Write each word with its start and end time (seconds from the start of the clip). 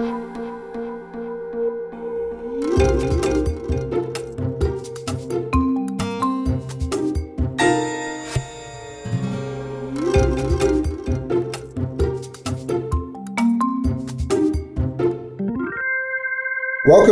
Welcome 0.00 0.40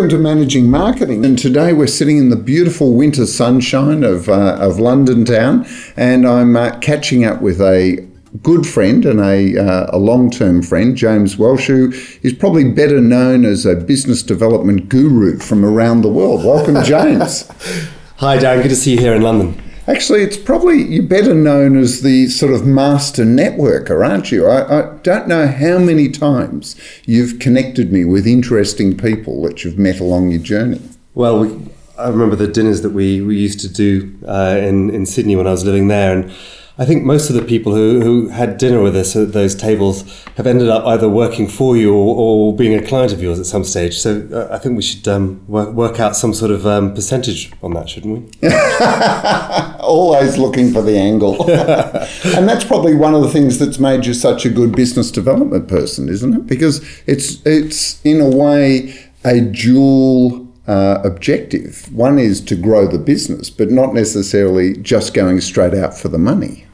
to 0.09 0.17
Managing 0.17 0.71
Marketing. 0.71 1.27
And 1.27 1.39
today 1.39 1.75
we're 1.75 1.87
sitting 1.87 2.17
in 2.17 2.31
the 2.31 2.37
beautiful 2.37 2.95
winter 2.95 3.27
sunshine 3.27 4.03
of, 4.03 4.31
uh, 4.31 4.57
of 4.59 4.79
London 4.79 5.27
town, 5.27 5.67
and 5.95 6.27
I'm 6.27 6.57
uh, 6.57 6.79
catching 6.79 7.23
up 7.23 7.43
with 7.43 7.61
a 7.61 8.08
good 8.43 8.67
friend 8.67 9.05
and 9.05 9.21
a, 9.21 9.59
uh, 9.59 9.87
a 9.91 9.99
long 9.99 10.31
term 10.31 10.63
friend, 10.63 10.97
James 10.97 11.37
Welch, 11.37 11.67
who 11.67 11.93
is 12.23 12.33
probably 12.33 12.71
better 12.71 13.01
known 13.01 13.45
as 13.45 13.67
a 13.67 13.75
business 13.75 14.23
development 14.23 14.89
guru 14.89 15.39
from 15.39 15.65
around 15.65 16.03
the 16.03 16.09
world. 16.09 16.45
Welcome, 16.45 16.83
James. 16.85 17.49
Hi, 18.19 18.39
Dan. 18.39 18.63
Good 18.63 18.71
to 18.71 18.77
see 18.77 18.93
you 18.93 18.99
here 18.99 19.15
in 19.15 19.23
London. 19.23 19.61
Actually, 19.87 20.21
it's 20.21 20.37
probably 20.37 20.83
you're 20.83 21.03
better 21.03 21.35
known 21.35 21.77
as 21.79 22.03
the 22.03 22.27
sort 22.27 22.53
of 22.53 22.67
master 22.67 23.25
networker, 23.25 24.07
aren't 24.07 24.31
you? 24.31 24.47
I, 24.47 24.81
I, 24.81 24.97
don't 24.99 25.27
know 25.27 25.47
how 25.47 25.79
many 25.79 26.11
times 26.11 26.77
you've 27.07 27.39
connected 27.39 27.91
me 27.91 28.05
with 28.05 28.27
interesting 28.27 28.99
people 28.99 29.41
that 29.45 29.65
you've 29.65 29.79
met 29.79 29.99
along 29.99 30.31
your 30.31 30.43
journey. 30.43 30.83
Well, 31.15 31.41
we, 31.41 31.71
I 31.97 32.09
remember 32.09 32.37
the 32.37 32.49
dinners 32.49 32.83
that 32.83 32.91
we, 32.91 33.23
we 33.23 33.39
used 33.39 33.61
to 33.61 33.69
do 33.69 34.19
uh, 34.29 34.59
in, 34.61 34.91
in 34.91 35.07
Sydney 35.07 35.37
when 35.37 35.47
I 35.47 35.53
was 35.53 35.65
living 35.65 35.89
there. 35.89 36.19
And 36.19 36.33
I 36.81 36.85
think 36.85 37.03
most 37.03 37.29
of 37.29 37.35
the 37.35 37.43
people 37.43 37.75
who, 37.75 38.01
who 38.01 38.29
had 38.29 38.57
dinner 38.57 38.81
with 38.81 38.95
us 38.95 39.17
at 39.17 39.33
those 39.33 39.57
tables 39.57 40.05
have 40.37 40.47
ended 40.47 40.69
up 40.69 40.87
either 40.87 41.09
working 41.09 41.49
for 41.49 41.77
you 41.77 41.93
or, 41.93 42.17
or 42.17 42.57
being 42.57 42.73
a 42.73 42.87
client 42.87 43.13
of 43.13 43.21
yours 43.21 43.41
at 43.41 43.47
some 43.47 43.65
stage. 43.65 43.99
So 43.99 44.29
uh, 44.33 44.55
I 44.55 44.59
think 44.59 44.77
we 44.77 44.83
should 44.83 45.09
um, 45.09 45.45
work, 45.49 45.71
work 45.71 45.99
out 45.99 46.15
some 46.15 46.33
sort 46.33 46.53
of 46.53 46.69
um, 46.69 46.95
percentage 46.95 47.53
on 47.65 47.75
that, 47.75 47.89
shouldn't 47.89 48.33
we? 48.41 48.49
Always 49.81 50.39
looking 50.39 50.73
for 50.73 50.81
the 50.81 50.97
angle. 50.97 51.51
and 51.51 52.49
that's 52.49 52.65
probably 52.65 52.95
one 52.95 53.13
of 53.13 53.23
the 53.23 53.31
things 53.31 53.59
that's 53.59 53.81
made 53.81 54.07
you 54.07 54.15
such 54.15 54.47
a 54.47 54.49
good 54.49 54.77
business 54.77 55.11
development 55.11 55.67
person, 55.67 56.09
isn't 56.09 56.33
it? 56.33 56.47
Because 56.47 56.79
it's 57.09 57.45
it's 57.45 58.01
in 58.05 58.21
a 58.21 58.29
way 58.29 58.95
a 59.25 59.41
dual 59.41 60.47
uh, 60.69 61.01
objective. 61.03 61.93
One 61.93 62.21
is 62.21 62.41
to 62.43 62.55
grow 62.55 62.87
the 62.87 62.99
business, 62.99 63.51
but 63.51 63.71
not 63.71 63.95
necessarily 63.95 64.77
just 64.77 65.13
going 65.13 65.41
straight 65.41 65.75
out 65.75 65.99
for 65.99 66.09
the 66.09 66.19
money. 66.19 66.68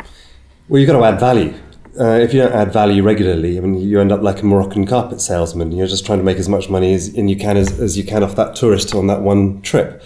Well, 0.67 0.81
you've 0.81 0.87
got 0.87 0.99
to 0.99 1.05
add 1.05 1.21
value. 1.21 1.53
Uh, 2.01 2.19
if 2.21 2.33
you 2.33 2.41
don't 2.41 2.55
add 2.55 2.73
value 2.73 3.03
regularly, 3.03 3.59
I 3.59 3.61
mean, 3.61 3.75
you 3.75 4.01
end 4.01 4.11
up 4.11 4.23
like 4.23 4.41
a 4.41 4.47
Moroccan 4.47 4.87
carpet 4.87 5.21
salesman. 5.21 5.73
You're 5.73 5.87
just 5.87 6.07
trying 6.07 6.19
to 6.19 6.25
make 6.25 6.39
as 6.39 6.49
much 6.49 6.71
money 6.71 6.95
as 6.95 7.09
and 7.09 7.29
you 7.29 7.37
can 7.37 7.59
as, 7.59 7.79
as 7.79 7.99
you 7.99 8.03
can 8.03 8.23
off 8.23 8.35
that 8.37 8.57
tourist 8.57 8.95
on 8.95 9.07
that 9.09 9.21
one 9.21 9.61
trip. 9.61 10.03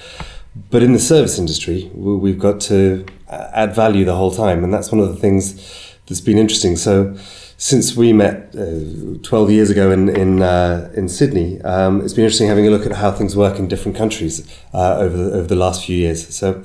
But 0.70 0.83
in 0.83 0.92
the 0.92 0.98
service 0.98 1.39
industry, 1.39 1.89
we've 1.95 2.39
got 2.39 2.61
to 2.62 3.06
add 3.28 3.73
value 3.73 4.05
the 4.05 4.17
whole 4.17 4.33
time, 4.33 4.65
and 4.65 4.75
that's 4.75 4.91
one 4.91 5.00
of 5.00 5.09
the 5.09 5.15
things 5.15 5.95
that's 6.06 6.20
been 6.20 6.37
interesting. 6.37 6.75
So, 6.75 7.17
since 7.56 7.95
we 7.95 8.12
met 8.12 8.55
uh, 8.56 9.19
12 9.22 9.50
years 9.50 9.70
ago 9.70 9.93
in 9.93 10.09
in, 10.09 10.43
uh, 10.43 10.91
in 10.97 11.09
Sydney, 11.09 11.61
um, 11.62 12.00
it's 12.00 12.15
been 12.15 12.25
interesting 12.25 12.48
having 12.48 12.67
a 12.67 12.70
look 12.70 12.84
at 12.84 12.93
how 12.93 13.12
things 13.12 13.37
work 13.37 13.61
in 13.61 13.69
different 13.69 13.97
countries 13.97 14.45
uh, 14.75 14.97
over 14.98 15.17
the, 15.17 15.33
over 15.33 15.47
the 15.47 15.56
last 15.56 15.84
few 15.84 15.97
years. 15.97 16.34
So. 16.34 16.65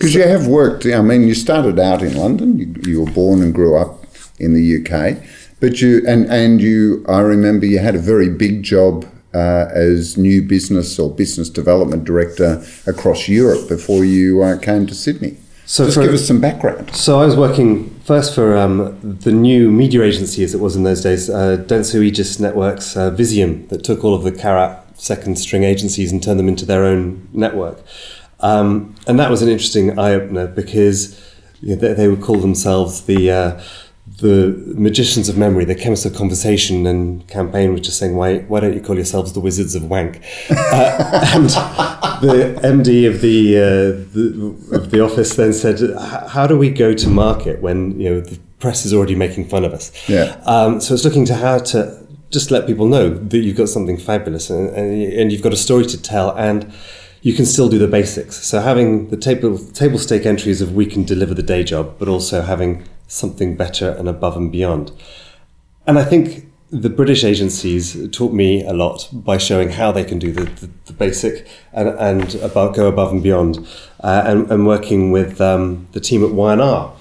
Because 0.00 0.14
you 0.14 0.22
have 0.22 0.46
worked, 0.46 0.86
I 0.86 1.02
mean, 1.02 1.28
you 1.28 1.34
started 1.34 1.78
out 1.78 2.00
in 2.00 2.16
London. 2.16 2.56
You, 2.58 2.74
you, 2.90 3.00
were 3.04 3.10
born 3.10 3.42
and 3.42 3.54
grew 3.54 3.76
up 3.76 4.06
in 4.38 4.54
the 4.54 4.78
UK, 4.78 5.22
but 5.60 5.82
you 5.82 6.02
and 6.08 6.24
and 6.32 6.58
you. 6.58 7.04
I 7.06 7.20
remember 7.20 7.66
you 7.66 7.80
had 7.80 7.94
a 7.94 7.98
very 7.98 8.30
big 8.30 8.62
job 8.62 9.04
uh, 9.34 9.66
as 9.74 10.16
new 10.16 10.40
business 10.40 10.98
or 10.98 11.14
business 11.14 11.50
development 11.50 12.04
director 12.04 12.64
across 12.86 13.28
Europe 13.28 13.68
before 13.68 14.06
you 14.06 14.42
uh, 14.42 14.56
came 14.56 14.86
to 14.86 14.94
Sydney. 14.94 15.36
So 15.66 15.84
just 15.84 15.98
for, 15.98 16.02
give 16.02 16.14
us 16.14 16.26
some 16.26 16.40
background. 16.40 16.96
So 16.96 17.20
I 17.20 17.26
was 17.26 17.36
working 17.36 17.90
first 18.00 18.34
for 18.34 18.56
um, 18.56 18.98
the 19.02 19.32
new 19.32 19.70
media 19.70 20.02
agency, 20.02 20.42
as 20.44 20.54
it 20.54 20.60
was 20.60 20.76
in 20.76 20.82
those 20.82 21.02
days, 21.02 21.28
uh, 21.28 21.58
Dentsu 21.66 22.02
Aegis 22.02 22.40
Networks, 22.40 22.96
uh, 22.96 23.10
Vizeum, 23.10 23.68
that 23.68 23.84
took 23.84 24.02
all 24.02 24.14
of 24.14 24.22
the 24.22 24.32
Carat 24.32 24.82
second 24.94 25.38
string 25.38 25.64
agencies 25.64 26.10
and 26.10 26.22
turned 26.22 26.38
them 26.38 26.48
into 26.48 26.64
their 26.64 26.84
own 26.84 27.28
network. 27.34 27.84
Um, 28.42 28.94
and 29.06 29.18
that 29.18 29.30
was 29.30 29.42
an 29.42 29.48
interesting 29.48 29.98
eye 29.98 30.14
opener 30.14 30.46
because 30.46 31.20
you 31.60 31.70
know, 31.70 31.76
they, 31.76 31.92
they, 31.92 32.08
would 32.08 32.22
call 32.22 32.36
themselves 32.36 33.02
the 33.02 33.30
uh, 33.30 33.62
the 34.18 34.54
magicians 34.76 35.28
of 35.28 35.36
memory, 35.36 35.64
the 35.64 35.74
chemists 35.74 36.06
of 36.06 36.14
conversation, 36.14 36.86
and 36.86 37.26
campaign 37.28 37.72
was 37.72 37.82
just 37.82 37.98
saying, 37.98 38.16
"Why 38.16 38.40
why 38.40 38.60
don't 38.60 38.74
you 38.74 38.80
call 38.80 38.96
yourselves 38.96 39.32
the 39.32 39.40
wizards 39.40 39.74
of 39.74 39.88
wank?" 39.90 40.22
Uh, 40.50 41.30
and 41.34 41.50
the 42.20 42.58
MD 42.62 43.08
of 43.08 43.20
the, 43.20 43.56
uh, 43.56 43.60
the, 44.12 44.76
of 44.76 44.90
the 44.90 45.00
office 45.00 45.34
then 45.36 45.52
said, 45.52 45.78
"How 46.28 46.46
do 46.46 46.56
we 46.56 46.70
go 46.70 46.94
to 46.94 47.08
market 47.08 47.60
when 47.60 47.98
you 48.00 48.10
know 48.10 48.20
the 48.20 48.38
press 48.58 48.84
is 48.84 48.94
already 48.94 49.14
making 49.14 49.48
fun 49.48 49.64
of 49.64 49.72
us?" 49.72 49.92
Yeah. 50.08 50.40
Um, 50.46 50.80
so 50.80 50.94
it's 50.94 51.04
looking 51.04 51.26
to 51.26 51.34
how 51.34 51.58
to 51.58 52.06
just 52.30 52.50
let 52.50 52.66
people 52.66 52.86
know 52.86 53.10
that 53.10 53.38
you've 53.38 53.56
got 53.56 53.68
something 53.68 53.96
fabulous 53.96 54.50
and, 54.50 54.70
and, 54.70 55.12
and 55.12 55.32
you've 55.32 55.42
got 55.42 55.52
a 55.52 55.56
story 55.56 55.84
to 55.84 56.00
tell 56.00 56.30
and 56.36 56.72
you 57.22 57.34
can 57.34 57.46
still 57.46 57.68
do 57.68 57.78
the 57.78 57.88
basics. 57.88 58.36
So 58.44 58.60
having 58.60 59.08
the 59.08 59.16
table 59.16 59.58
table 59.58 59.98
stake 59.98 60.26
entries 60.26 60.60
of 60.60 60.74
we 60.74 60.86
can 60.86 61.04
deliver 61.04 61.34
the 61.34 61.42
day 61.42 61.64
job, 61.64 61.96
but 61.98 62.08
also 62.08 62.42
having 62.42 62.84
something 63.08 63.56
better 63.56 63.90
and 63.90 64.08
above 64.08 64.36
and 64.36 64.50
beyond. 64.50 64.92
And 65.86 65.98
I 65.98 66.04
think 66.04 66.46
the 66.70 66.88
British 66.88 67.24
agencies 67.24 68.08
taught 68.10 68.32
me 68.32 68.64
a 68.64 68.72
lot 68.72 69.08
by 69.12 69.38
showing 69.38 69.70
how 69.70 69.90
they 69.90 70.04
can 70.04 70.20
do 70.20 70.30
the, 70.30 70.44
the, 70.44 70.70
the 70.86 70.92
basic 70.92 71.48
and, 71.72 71.88
and 71.88 72.36
about, 72.36 72.76
go 72.76 72.86
above 72.86 73.10
and 73.10 73.22
beyond, 73.22 73.58
uh, 74.04 74.22
and, 74.24 74.48
and, 74.52 74.66
working 74.66 75.10
with 75.10 75.40
um, 75.40 75.88
the 75.92 76.00
team 76.00 76.24
at 76.24 76.30
Y&R. 76.30 76.94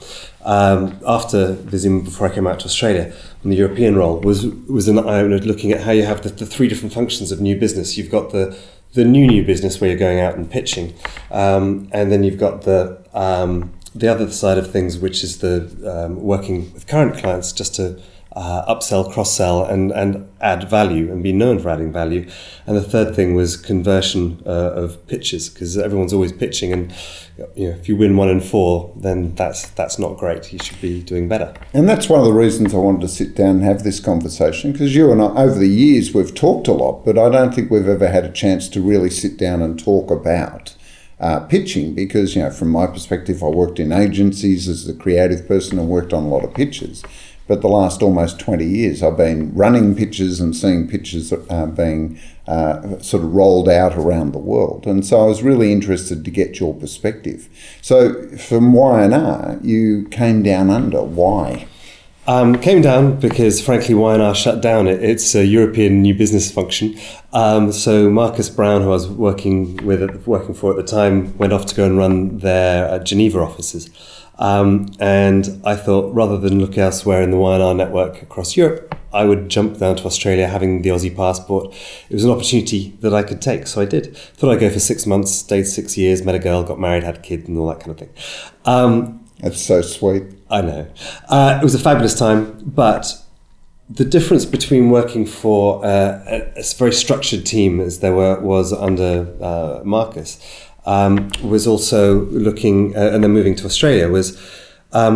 Um, 0.44 1.00
after 1.06 1.54
Vizeum, 1.56 2.04
before 2.04 2.28
I 2.28 2.34
came 2.34 2.48
out 2.48 2.62
to 2.62 2.66
Australia, 2.66 3.14
on 3.44 3.52
the 3.52 3.58
European 3.58 3.96
role 3.96 4.20
was 4.20 4.46
was 4.46 4.88
an 4.88 4.98
eye 4.98 5.20
opener 5.20 5.38
looking 5.40 5.72
at 5.72 5.82
how 5.82 5.92
you 5.92 6.04
have 6.04 6.24
the, 6.24 6.30
the 6.30 6.46
three 6.46 6.68
different 6.68 6.94
functions 6.94 7.32
of 7.32 7.40
new 7.40 7.58
business. 7.58 7.98
You've 7.98 8.10
got 8.10 8.32
the 8.32 8.58
the 8.94 9.06
new 9.06 9.28
new 9.28 9.44
business 9.46 9.80
where 9.80 9.90
you're 9.90 10.00
going 10.00 10.20
out 10.20 10.36
and 10.36 10.50
pitching, 10.50 10.94
um, 11.32 11.90
and 11.92 12.12
then 12.12 12.24
you've 12.24 12.40
got 12.40 12.64
the 12.64 13.04
um, 13.14 13.74
the 13.96 14.08
other 14.08 14.30
side 14.32 14.58
of 14.58 14.72
things, 14.72 14.98
which 14.98 15.24
is 15.24 15.40
the 15.40 15.68
um, 15.86 16.22
working 16.22 16.72
with 16.74 16.88
current 16.88 17.16
clients 17.18 17.52
just 17.52 17.76
to 17.76 18.02
uh, 18.34 18.74
upsell, 18.74 19.12
cross 19.12 19.36
sell, 19.36 19.66
and, 19.66 19.92
and 19.92 20.30
add 20.40 20.70
value 20.70 21.12
and 21.12 21.24
be 21.24 21.34
known 21.34 21.58
for 21.58 21.70
adding 21.70 21.92
value. 21.92 22.30
And 22.68 22.78
the 22.78 22.82
third 22.82 23.16
thing 23.16 23.34
was 23.34 23.58
conversion 23.58 24.44
uh, 24.46 24.74
of 24.74 25.06
pitches 25.08 25.50
because 25.50 25.78
everyone's 25.78 26.14
always 26.14 26.32
pitching, 26.32 26.72
and 26.72 26.94
you 27.56 27.70
know, 27.70 27.76
if 27.76 27.90
you 27.90 27.96
win 27.96 28.18
one 28.18 28.30
in 28.30 28.40
four, 28.40 28.94
then 28.96 29.34
that's 29.36 29.70
that's 29.72 29.98
not 29.98 30.18
great. 30.18 30.54
You 30.54 30.60
should 30.60 30.80
be 30.80 31.02
doing 31.02 31.28
better. 31.28 31.54
And 31.74 31.90
that's 31.90 32.08
one 32.08 32.20
of 32.20 32.26
the 32.26 32.34
reasons 32.34 32.74
I 32.74 32.78
wanted 32.78 33.02
to 33.02 33.08
sit 33.08 33.36
down 33.36 33.58
and 33.58 33.64
have 33.64 33.84
this 33.84 34.00
conversation 34.00 34.72
because 34.72 34.96
you 34.96 35.12
and 35.12 35.22
I, 35.22 35.26
over 35.26 35.58
the 35.58 35.68
years, 35.68 36.14
we've 36.14 36.34
talked 36.34 36.68
a 36.68 36.74
lot, 36.74 37.06
but 37.06 37.18
I 37.18 37.30
don't 37.30 37.54
think 37.54 37.72
we've 37.72 37.88
ever 37.88 38.08
had 38.10 38.26
a 38.26 38.32
chance 38.32 38.70
to 38.70 38.82
really 38.82 39.10
sit 39.10 39.38
down 39.38 39.62
and 39.62 39.80
talk 39.80 40.12
about. 40.12 40.76
Uh, 41.22 41.42
pitching 41.48 41.94
because 41.94 42.34
you 42.34 42.42
know 42.42 42.50
from 42.50 42.70
my 42.70 42.88
perspective 42.88 43.44
I 43.44 43.48
worked 43.48 43.78
in 43.78 43.92
agencies 43.92 44.70
as 44.70 44.88
a 44.88 44.94
creative 44.94 45.46
person 45.50 45.78
and 45.78 45.90
worked 45.90 46.14
on 46.14 46.24
a 46.24 46.28
lot 46.30 46.46
of 46.46 46.54
pitches 46.54 47.04
but 47.50 47.62
the 47.62 47.68
last 47.68 48.04
almost 48.04 48.40
20 48.40 48.64
years, 48.64 49.02
I've 49.02 49.18
been 49.18 49.52
running 49.56 49.96
pitches 49.96 50.40
and 50.40 50.56
seeing 50.56 50.88
pitches 50.88 51.34
uh, 51.34 51.66
being 51.66 52.20
uh, 52.48 53.00
sort 53.00 53.24
of 53.24 53.34
rolled 53.34 53.68
out 53.68 53.96
around 53.96 54.34
the 54.34 54.38
world. 54.38 54.86
And 54.86 55.04
so 55.04 55.20
I 55.20 55.26
was 55.26 55.42
really 55.42 55.72
interested 55.72 56.24
to 56.24 56.30
get 56.30 56.60
your 56.60 56.76
perspective. 56.76 57.50
So 57.82 58.28
from 58.38 58.74
Y&R, 58.74 59.60
you 59.64 60.08
came 60.12 60.44
down 60.44 60.70
under. 60.70 61.02
Why? 61.02 61.68
Um, 62.28 62.62
came 62.62 62.84
down 62.84 63.20
because, 63.20 63.60
frankly, 63.60 63.96
Y&R 63.96 64.36
shut 64.36 64.62
down. 64.62 64.86
It, 64.86 65.04
it's 65.04 65.34
a 65.34 65.44
European 65.44 66.04
new 66.04 66.14
business 66.14 66.52
function. 66.52 67.00
Um, 67.34 67.72
so 67.72 68.12
Marcus 68.12 68.48
Brown, 68.52 68.84
who 68.84 68.90
I 68.90 68.92
was 68.92 69.08
working 69.08 69.78
with, 69.78 70.28
working 70.28 70.54
for 70.54 70.70
at 70.70 70.78
the 70.78 70.84
time, 70.84 71.36
went 71.40 71.52
off 71.52 71.66
to 71.66 71.76
go 71.76 71.86
and 71.86 71.98
run 71.98 72.38
their 72.38 72.88
uh, 72.88 73.00
Geneva 73.00 73.40
offices. 73.40 73.90
Um, 74.40 74.88
and 75.00 75.62
I 75.66 75.76
thought 75.76 76.14
rather 76.14 76.38
than 76.38 76.60
look 76.60 76.78
elsewhere 76.78 77.22
in 77.22 77.30
the 77.30 77.38
Y&R 77.38 77.74
network 77.74 78.22
across 78.22 78.56
Europe, 78.56 78.96
I 79.12 79.26
would 79.26 79.50
jump 79.50 79.80
down 79.80 79.98
to 79.98 80.06
Australia 80.06 80.48
having 80.48 80.82
the 80.82 80.90
Aussie 80.90 81.16
passport. 81.16 81.74
It 82.10 82.14
was 82.14 82.24
an 82.24 82.32
opportunity 82.32 82.96
that 83.02 83.14
I 83.14 83.24
could 83.24 83.42
take, 83.42 83.68
so 83.68 83.82
I 83.82 83.86
did. 83.86 84.16
Thought 84.16 84.52
I'd 84.52 84.60
go 84.60 84.70
for 84.70 84.80
six 84.80 85.06
months, 85.06 85.32
stayed 85.32 85.68
six 85.68 85.98
years, 85.98 86.24
met 86.24 86.36
a 86.36 86.40
girl, 86.40 86.64
got 86.64 86.80
married, 86.80 87.04
had 87.04 87.18
a 87.18 87.22
kid, 87.22 87.48
and 87.48 87.58
all 87.58 87.68
that 87.68 87.80
kind 87.80 87.92
of 87.92 87.98
thing. 87.98 88.10
Um, 88.66 89.26
That's 89.40 89.62
so 89.62 89.82
sweet. 89.82 90.24
I 90.50 90.62
know. 90.62 90.88
Uh, 91.28 91.60
it 91.62 91.64
was 91.64 91.76
a 91.76 91.80
fabulous 91.80 92.18
time, 92.18 92.62
but 92.66 93.14
the 93.90 94.06
difference 94.06 94.46
between 94.46 94.90
working 94.90 95.26
for 95.26 95.84
uh, 95.84 96.24
a, 96.28 96.60
a, 96.60 96.64
very 96.78 96.94
structured 96.94 97.46
team 97.46 97.80
as 97.80 98.00
there 98.00 98.14
were, 98.14 98.40
was 98.40 98.72
under 98.72 99.28
uh, 99.42 99.82
Marcus 99.84 100.40
um, 100.94 101.30
was 101.54 101.68
also 101.68 102.22
looking, 102.48 102.78
uh, 102.98 103.12
and 103.14 103.24
then 103.24 103.32
moving 103.32 103.56
to 103.56 103.66
Australia, 103.66 104.10
was 104.10 104.28
um, 104.92 105.14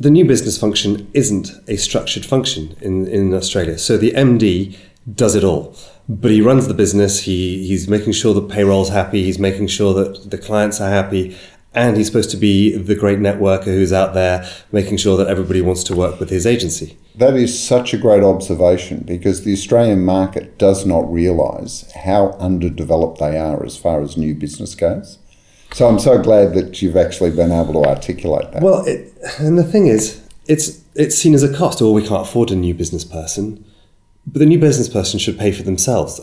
the 0.00 0.10
new 0.10 0.24
business 0.24 0.56
function 0.64 0.90
isn't 1.12 1.48
a 1.68 1.76
structured 1.76 2.24
function 2.24 2.62
in, 2.80 3.06
in 3.06 3.34
Australia. 3.34 3.76
So 3.78 3.96
the 3.96 4.12
MD 4.12 4.76
does 5.22 5.34
it 5.34 5.44
all. 5.44 5.64
but 6.08 6.30
he 6.30 6.40
runs 6.40 6.66
the 6.66 6.74
business. 6.74 7.20
He 7.20 7.66
he's 7.66 7.88
making 7.88 8.12
sure 8.12 8.34
the 8.34 8.42
payroll's 8.42 8.88
happy. 8.88 9.22
He's 9.22 9.38
making 9.38 9.68
sure 9.68 9.94
that 9.94 10.30
the 10.30 10.38
clients 10.38 10.80
are 10.80 10.90
happy, 10.90 11.36
and 11.74 11.96
he's 11.96 12.06
supposed 12.06 12.30
to 12.30 12.36
be 12.36 12.76
the 12.76 12.94
great 12.94 13.18
networker 13.18 13.64
who's 13.64 13.92
out 13.92 14.14
there 14.14 14.48
making 14.72 14.98
sure 14.98 15.16
that 15.16 15.28
everybody 15.28 15.60
wants 15.60 15.84
to 15.84 15.96
work 15.96 16.20
with 16.20 16.30
his 16.30 16.46
agency. 16.46 16.98
That 17.14 17.34
is 17.34 17.58
such 17.58 17.94
a 17.94 17.98
great 17.98 18.22
observation 18.22 19.04
because 19.06 19.44
the 19.44 19.52
Australian 19.52 20.04
market 20.04 20.58
does 20.58 20.84
not 20.86 21.10
realise 21.10 21.90
how 21.92 22.32
underdeveloped 22.32 23.18
they 23.18 23.38
are 23.38 23.64
as 23.64 23.76
far 23.76 24.02
as 24.02 24.16
new 24.16 24.34
business 24.34 24.74
goes. 24.74 25.18
So 25.72 25.88
I'm 25.88 25.98
so 25.98 26.20
glad 26.20 26.52
that 26.54 26.82
you've 26.82 26.96
actually 26.96 27.30
been 27.30 27.50
able 27.50 27.72
to 27.82 27.88
articulate 27.88 28.52
that. 28.52 28.62
Well, 28.62 28.84
it, 28.86 29.12
and 29.38 29.58
the 29.58 29.64
thing 29.64 29.86
is, 29.86 30.22
it's 30.46 30.82
it's 30.94 31.16
seen 31.16 31.32
as 31.32 31.42
a 31.42 31.54
cost. 31.54 31.80
Or 31.80 31.86
oh, 31.86 31.92
we 31.92 32.06
can't 32.06 32.28
afford 32.28 32.50
a 32.50 32.56
new 32.56 32.74
business 32.74 33.04
person, 33.04 33.64
but 34.26 34.40
the 34.40 34.46
new 34.46 34.58
business 34.58 34.88
person 34.88 35.18
should 35.18 35.38
pay 35.38 35.50
for 35.50 35.62
themselves. 35.62 36.20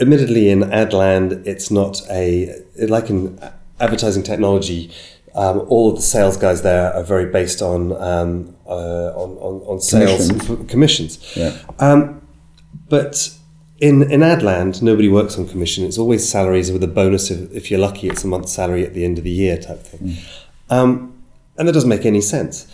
Admittedly, 0.00 0.50
in 0.50 0.72
ad 0.72 0.92
land, 0.92 1.32
it's 1.46 1.70
not 1.70 2.02
a 2.10 2.60
like 2.88 3.08
in 3.08 3.38
advertising 3.80 4.22
technology. 4.22 4.90
Um, 5.34 5.60
all 5.68 5.90
of 5.90 5.96
the 5.96 6.02
sales 6.02 6.36
guys 6.36 6.62
there 6.62 6.92
are 6.92 7.02
very 7.02 7.26
based 7.26 7.62
on 7.62 7.92
um, 7.92 8.56
uh, 8.66 9.12
on, 9.14 9.30
on, 9.38 9.62
on 9.66 9.80
sales 9.80 10.28
commissions. 10.28 10.70
commissions. 10.70 11.36
Yeah. 11.36 11.58
Um, 11.78 12.26
but 12.88 13.30
in 13.78 14.10
in 14.10 14.22
ad 14.22 14.42
land, 14.42 14.82
nobody 14.82 15.08
works 15.08 15.38
on 15.38 15.46
commission. 15.46 15.84
It's 15.84 15.98
always 15.98 16.28
salaries 16.28 16.72
with 16.72 16.82
a 16.82 16.88
bonus. 16.88 17.30
If, 17.30 17.52
if 17.52 17.70
you're 17.70 17.80
lucky, 17.80 18.08
it's 18.08 18.24
a 18.24 18.26
month's 18.26 18.52
salary 18.52 18.84
at 18.84 18.94
the 18.94 19.04
end 19.04 19.18
of 19.18 19.24
the 19.24 19.30
year 19.30 19.58
type 19.58 19.82
thing. 19.82 20.00
Mm. 20.00 20.16
Um, 20.70 21.22
and 21.56 21.68
that 21.68 21.72
doesn't 21.72 21.88
make 21.88 22.06
any 22.06 22.20
sense. 22.20 22.66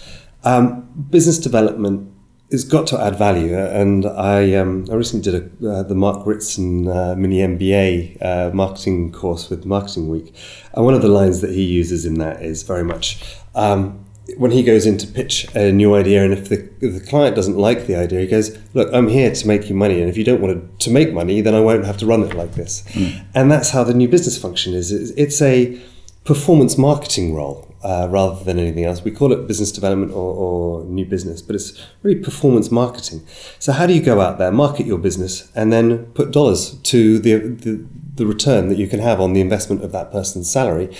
Um, 0.44 1.06
business 1.10 1.38
development 1.38 2.13
has 2.50 2.64
got 2.64 2.86
to 2.88 3.00
add 3.00 3.16
value, 3.16 3.56
and 3.56 4.06
I 4.06 4.54
um, 4.54 4.86
I 4.90 4.94
recently 4.94 5.30
did 5.30 5.62
a, 5.62 5.68
uh, 5.68 5.82
the 5.82 5.94
Mark 5.94 6.26
Ritson 6.26 6.88
uh, 6.88 7.14
mini 7.16 7.38
MBA 7.38 8.22
uh, 8.22 8.50
marketing 8.54 9.12
course 9.12 9.50
with 9.50 9.64
Marketing 9.64 10.08
Week, 10.08 10.34
and 10.72 10.84
one 10.84 10.94
of 10.94 11.02
the 11.02 11.08
lines 11.08 11.40
that 11.40 11.50
he 11.50 11.62
uses 11.62 12.04
in 12.04 12.14
that 12.14 12.42
is 12.42 12.62
very 12.62 12.84
much. 12.84 13.22
Um, 13.54 14.00
when 14.38 14.52
he 14.52 14.62
goes 14.62 14.86
in 14.86 14.96
to 14.96 15.06
pitch 15.06 15.46
a 15.54 15.70
new 15.70 15.94
idea, 15.94 16.24
and 16.24 16.32
if 16.32 16.48
the, 16.48 16.70
if 16.80 16.94
the 16.94 17.06
client 17.06 17.36
doesn't 17.36 17.58
like 17.58 17.86
the 17.86 17.94
idea, 17.94 18.20
he 18.20 18.26
goes, 18.26 18.56
"Look, 18.72 18.88
I'm 18.92 19.08
here 19.08 19.30
to 19.30 19.46
make 19.46 19.68
you 19.68 19.74
money, 19.74 20.00
and 20.00 20.08
if 20.08 20.16
you 20.16 20.24
don't 20.24 20.40
want 20.40 20.78
to, 20.78 20.86
to 20.86 20.90
make 20.90 21.12
money, 21.12 21.40
then 21.42 21.54
I 21.54 21.60
won't 21.60 21.84
have 21.84 21.98
to 21.98 22.06
run 22.06 22.22
it 22.22 22.34
like 22.34 22.54
this." 22.54 22.82
Mm. 22.92 23.26
And 23.34 23.50
that's 23.50 23.70
how 23.70 23.84
the 23.84 23.94
new 23.94 24.08
business 24.08 24.38
function 24.38 24.72
is. 24.72 24.90
It's 24.92 25.42
a 25.42 25.78
performance 26.24 26.78
marketing 26.78 27.34
role 27.34 27.73
uh, 27.84 28.08
rather 28.10 28.42
than 28.42 28.58
anything 28.58 28.84
else. 28.84 29.04
We 29.04 29.10
call 29.10 29.30
it 29.32 29.46
business 29.46 29.70
development 29.70 30.12
or, 30.12 30.34
or, 30.34 30.84
new 30.84 31.04
business, 31.04 31.42
but 31.42 31.54
it's 31.54 31.80
really 32.02 32.18
performance 32.18 32.70
marketing. 32.70 33.24
So, 33.58 33.72
how 33.72 33.86
do 33.86 33.92
you 33.92 34.00
go 34.00 34.20
out 34.20 34.38
there, 34.38 34.50
market 34.50 34.86
your 34.86 34.98
business, 34.98 35.52
and 35.54 35.72
then 35.72 36.06
put 36.12 36.30
dollars 36.30 36.74
to 36.74 37.18
the, 37.18 37.36
the, 37.36 37.86
the 38.14 38.26
return 38.26 38.68
that 38.68 38.78
you 38.78 38.88
can 38.88 39.00
have 39.00 39.20
on 39.20 39.34
the 39.34 39.40
investment 39.40 39.84
of 39.84 39.92
that 39.92 40.10
person's 40.10 40.50
salary? 40.50 40.96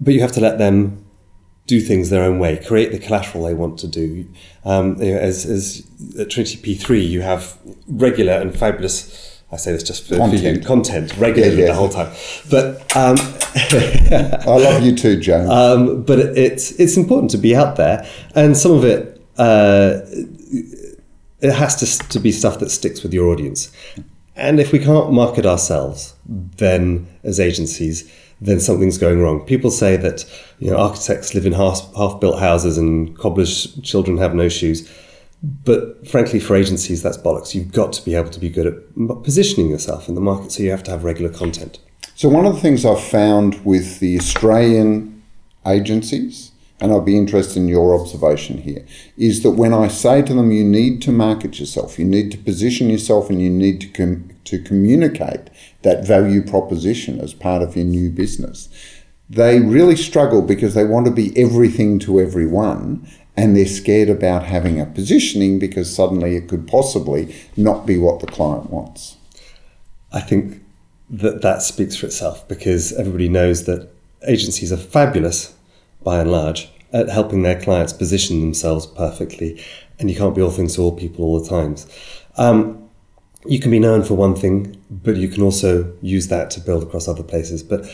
But 0.00 0.12
you 0.12 0.20
have 0.20 0.32
to 0.32 0.40
let 0.40 0.58
them 0.58 1.04
do 1.66 1.80
things 1.80 2.10
their 2.10 2.22
own 2.22 2.38
way, 2.38 2.62
create 2.64 2.92
the 2.92 2.98
collateral 2.98 3.44
they 3.44 3.54
want 3.54 3.78
to 3.78 3.88
do. 3.88 4.28
Um, 4.64 5.00
you 5.00 5.14
know, 5.14 5.18
as, 5.18 5.46
as 5.46 5.86
at 6.18 6.28
TrinityP3, 6.28 7.08
you 7.08 7.22
have 7.22 7.58
regular 7.86 8.34
and 8.34 8.56
fabulous 8.56 9.36
I 9.52 9.56
say 9.56 9.70
this 9.70 9.84
just 9.84 10.08
for 10.08 10.16
content, 10.16 10.66
content 10.66 11.16
regularly 11.18 11.58
yeah, 11.58 11.60
yeah. 11.62 11.66
the 11.68 11.74
whole 11.74 11.88
time. 11.88 12.12
But 12.50 12.96
um, 12.96 13.16
I 14.46 14.46
love 14.46 14.82
you 14.82 14.94
too, 14.94 15.18
James. 15.18 15.48
Um, 15.48 16.02
but 16.02 16.18
it's 16.18 16.72
it's 16.72 16.96
important 16.96 17.30
to 17.30 17.38
be 17.38 17.56
out 17.56 17.76
there, 17.76 18.06
and 18.34 18.56
some 18.56 18.72
of 18.72 18.84
it 18.84 19.20
uh, 19.38 20.00
it 21.40 21.52
has 21.52 21.76
to 21.76 22.08
to 22.08 22.18
be 22.18 22.32
stuff 22.32 22.58
that 22.58 22.70
sticks 22.70 23.02
with 23.02 23.14
your 23.14 23.28
audience. 23.28 23.72
And 24.34 24.60
if 24.60 24.72
we 24.72 24.78
can't 24.78 25.10
market 25.10 25.46
ourselves, 25.46 26.14
then 26.26 27.06
as 27.22 27.40
agencies, 27.40 28.12
then 28.42 28.60
something's 28.60 28.98
going 28.98 29.22
wrong. 29.22 29.40
People 29.46 29.70
say 29.70 29.96
that 29.96 30.26
you 30.58 30.70
know 30.70 30.76
architects 30.76 31.34
live 31.34 31.46
in 31.46 31.52
half 31.52 31.80
half 31.96 32.20
built 32.20 32.38
houses 32.38 32.76
and 32.76 33.16
cobblers' 33.16 33.80
children 33.80 34.18
have 34.18 34.34
no 34.34 34.50
shoes 34.50 34.86
but 35.42 36.06
frankly, 36.08 36.40
for 36.40 36.56
agencies, 36.56 37.02
that's 37.02 37.18
bollocks. 37.18 37.54
You've 37.54 37.72
got 37.72 37.92
to 37.94 38.04
be 38.04 38.14
able 38.14 38.30
to 38.30 38.40
be 38.40 38.48
good 38.48 38.66
at 38.66 39.22
positioning 39.22 39.70
yourself 39.70 40.08
in 40.08 40.14
the 40.14 40.20
market, 40.20 40.52
so 40.52 40.62
you 40.62 40.70
have 40.70 40.82
to 40.84 40.90
have 40.90 41.04
regular 41.04 41.32
content. 41.32 41.78
So, 42.18 42.30
one 42.30 42.46
of 42.46 42.54
the 42.54 42.60
things 42.62 42.86
I've 42.86 43.04
found 43.04 43.62
with 43.62 44.00
the 44.00 44.16
Australian 44.16 45.22
agencies, 45.66 46.50
and 46.80 46.90
I'd 46.90 47.04
be 47.04 47.14
interested 47.14 47.58
in 47.58 47.68
your 47.68 47.94
observation 47.94 48.56
here, 48.56 48.86
is 49.18 49.42
that 49.42 49.50
when 49.50 49.74
I 49.74 49.88
say 49.88 50.22
to 50.22 50.32
them, 50.32 50.50
you 50.50 50.64
need 50.64 51.02
to 51.02 51.12
market 51.12 51.60
yourself, 51.60 51.98
you 51.98 52.06
need 52.06 52.32
to 52.32 52.38
position 52.38 52.88
yourself, 52.88 53.28
and 53.28 53.42
you 53.42 53.50
need 53.50 53.82
to, 53.82 53.88
com- 53.88 54.30
to 54.44 54.58
communicate 54.62 55.50
that 55.82 56.06
value 56.06 56.40
proposition 56.40 57.20
as 57.20 57.34
part 57.34 57.60
of 57.60 57.76
your 57.76 57.84
new 57.84 58.08
business, 58.08 58.70
they 59.28 59.60
really 59.60 59.94
struggle 59.94 60.40
because 60.40 60.72
they 60.72 60.86
want 60.86 61.04
to 61.04 61.12
be 61.12 61.36
everything 61.36 61.98
to 61.98 62.18
everyone 62.18 63.06
and 63.36 63.54
they're 63.54 63.66
scared 63.66 64.08
about 64.08 64.44
having 64.44 64.80
a 64.80 64.86
positioning 64.86 65.58
because 65.58 65.94
suddenly 65.94 66.34
it 66.34 66.48
could 66.48 66.66
possibly 66.66 67.36
not 67.58 67.84
be 67.84 67.98
what 67.98 68.20
the 68.20 68.26
client 68.26 68.70
wants. 68.70 69.18
I 70.14 70.22
think 70.22 70.62
that 71.10 71.42
that 71.42 71.62
speaks 71.62 71.96
for 71.96 72.06
itself 72.06 72.46
because 72.48 72.92
everybody 72.92 73.28
knows 73.28 73.64
that 73.64 73.88
agencies 74.26 74.72
are 74.72 74.76
fabulous 74.76 75.54
by 76.02 76.20
and 76.20 76.30
large 76.30 76.68
at 76.92 77.08
helping 77.08 77.42
their 77.42 77.60
clients 77.60 77.92
position 77.92 78.40
themselves 78.40 78.86
perfectly, 78.86 79.62
and 79.98 80.10
you 80.10 80.16
can't 80.16 80.34
be 80.34 80.42
all 80.42 80.50
things 80.50 80.76
to 80.76 80.82
all 80.82 80.96
people 80.96 81.24
all 81.24 81.40
the 81.40 81.48
times. 81.48 81.86
Um, 82.36 82.88
you 83.44 83.60
can 83.60 83.70
be 83.70 83.78
known 83.78 84.02
for 84.02 84.14
one 84.14 84.34
thing, 84.34 84.80
but 84.90 85.16
you 85.16 85.28
can 85.28 85.42
also 85.42 85.92
use 86.02 86.28
that 86.28 86.50
to 86.50 86.60
build 86.60 86.82
across 86.82 87.06
other 87.06 87.22
places. 87.22 87.62
But 87.62 87.84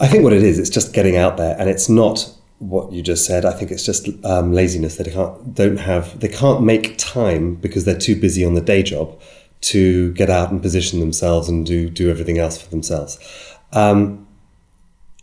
I 0.00 0.06
think 0.06 0.24
what 0.24 0.32
it 0.32 0.42
is, 0.42 0.58
it's 0.58 0.70
just 0.70 0.92
getting 0.92 1.16
out 1.16 1.36
there, 1.36 1.56
and 1.58 1.68
it's 1.68 1.88
not 1.88 2.32
what 2.58 2.92
you 2.92 3.02
just 3.02 3.26
said. 3.26 3.44
I 3.44 3.52
think 3.52 3.70
it's 3.70 3.84
just 3.84 4.08
um, 4.24 4.52
laziness 4.52 4.96
that 4.96 5.04
they 5.04 5.12
can't 5.12 5.54
don't 5.54 5.78
have 5.78 6.18
they 6.20 6.28
can't 6.28 6.62
make 6.62 6.96
time 6.96 7.54
because 7.56 7.84
they're 7.84 7.98
too 7.98 8.18
busy 8.18 8.44
on 8.44 8.54
the 8.54 8.60
day 8.60 8.82
job 8.82 9.20
to 9.60 10.12
get 10.12 10.30
out 10.30 10.50
and 10.50 10.62
position 10.62 11.00
themselves 11.00 11.48
and 11.48 11.66
do 11.66 11.88
do 11.90 12.10
everything 12.10 12.38
else 12.38 12.60
for 12.60 12.70
themselves. 12.70 13.18
Um, 13.72 14.26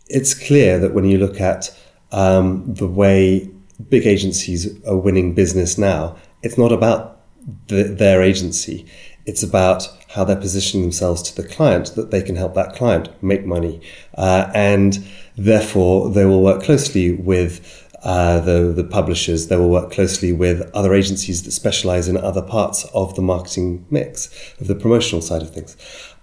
it's 0.08 0.34
clear 0.34 0.78
that 0.78 0.94
when 0.94 1.04
you 1.04 1.18
look 1.18 1.40
at 1.40 1.76
um, 2.12 2.74
the 2.74 2.86
way 2.86 3.50
big 3.88 4.06
agencies 4.06 4.82
are 4.84 4.96
winning 4.96 5.34
business 5.34 5.78
now, 5.78 6.16
it's 6.42 6.58
not 6.58 6.72
about 6.72 7.20
the, 7.68 7.84
their 7.84 8.22
agency. 8.22 8.86
It's 9.26 9.42
about 9.42 9.88
how 10.08 10.24
they're 10.24 10.36
positioning 10.36 10.84
themselves 10.84 11.22
to 11.22 11.42
the 11.42 11.48
client 11.48 11.94
that 11.96 12.10
they 12.10 12.22
can 12.22 12.36
help 12.36 12.54
that 12.54 12.74
client 12.74 13.08
make 13.22 13.44
money. 13.44 13.80
Uh, 14.16 14.50
and 14.54 15.04
therefore, 15.36 16.10
they 16.10 16.24
will 16.24 16.42
work 16.42 16.62
closely 16.62 17.12
with 17.12 17.83
uh, 18.04 18.38
the, 18.40 18.72
the 18.76 18.84
publishers, 18.84 19.48
they 19.48 19.56
will 19.56 19.70
work 19.70 19.90
closely 19.90 20.30
with 20.30 20.70
other 20.74 20.92
agencies 20.92 21.42
that 21.42 21.52
specialize 21.52 22.06
in 22.06 22.18
other 22.18 22.42
parts 22.42 22.84
of 22.92 23.16
the 23.16 23.22
marketing 23.22 23.86
mix, 23.90 24.28
of 24.60 24.66
the 24.66 24.74
promotional 24.74 25.22
side 25.22 25.40
of 25.40 25.52
things. 25.52 25.76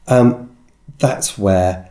Um, 0.07 0.55
that's 0.99 1.39
where 1.39 1.89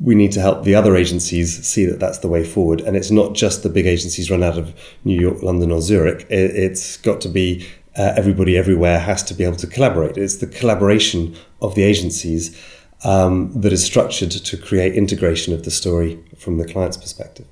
we 0.00 0.14
need 0.14 0.30
to 0.32 0.40
help 0.40 0.64
the 0.64 0.74
other 0.74 0.94
agencies 0.94 1.66
see 1.66 1.86
that 1.86 1.98
that's 1.98 2.18
the 2.18 2.28
way 2.28 2.44
forward. 2.44 2.82
And 2.82 2.96
it's 2.96 3.10
not 3.10 3.34
just 3.34 3.62
the 3.62 3.70
big 3.70 3.86
agencies 3.86 4.30
run 4.30 4.42
out 4.42 4.58
of 4.58 4.78
New 5.04 5.18
York, 5.18 5.42
London, 5.42 5.72
or 5.72 5.80
Zurich. 5.80 6.26
It, 6.28 6.54
has 6.68 6.98
got 6.98 7.20
to 7.22 7.28
be 7.28 7.66
uh, 7.96 8.12
everybody 8.14 8.58
everywhere 8.58 9.00
has 9.00 9.22
to 9.24 9.34
be 9.34 9.42
able 9.42 9.56
to 9.56 9.66
collaborate. 9.66 10.18
It's 10.18 10.36
the 10.36 10.46
collaboration 10.46 11.34
of 11.62 11.74
the 11.74 11.82
agencies 11.82 12.56
um, 13.04 13.58
that 13.60 13.72
is 13.72 13.82
structured 13.82 14.30
to 14.30 14.56
create 14.56 14.94
integration 14.94 15.54
of 15.54 15.64
the 15.64 15.70
story 15.70 16.22
from 16.36 16.58
the 16.58 16.66
client's 16.66 16.98
perspective. 16.98 17.46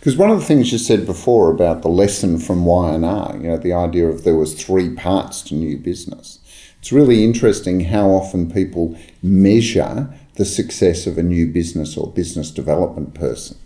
Because 0.00 0.16
one 0.16 0.30
of 0.30 0.40
the 0.40 0.46
things 0.46 0.72
you 0.72 0.78
said 0.78 1.04
before 1.04 1.50
about 1.50 1.82
the 1.82 1.88
lesson 1.88 2.38
from 2.38 2.64
Y&R, 2.64 3.36
you 3.36 3.48
know, 3.50 3.58
the 3.58 3.74
idea 3.74 4.08
of 4.08 4.24
there 4.24 4.34
was 4.34 4.54
three 4.54 4.88
parts 4.94 5.42
to 5.42 5.54
new 5.54 5.76
business. 5.76 6.38
It's 6.78 6.90
really 6.90 7.22
interesting 7.22 7.80
how 7.80 8.08
often 8.08 8.50
people 8.50 8.98
measure 9.22 10.08
the 10.36 10.46
success 10.46 11.06
of 11.06 11.18
a 11.18 11.22
new 11.22 11.46
business 11.46 11.98
or 11.98 12.10
business 12.10 12.50
development 12.50 13.12
person 13.12 13.58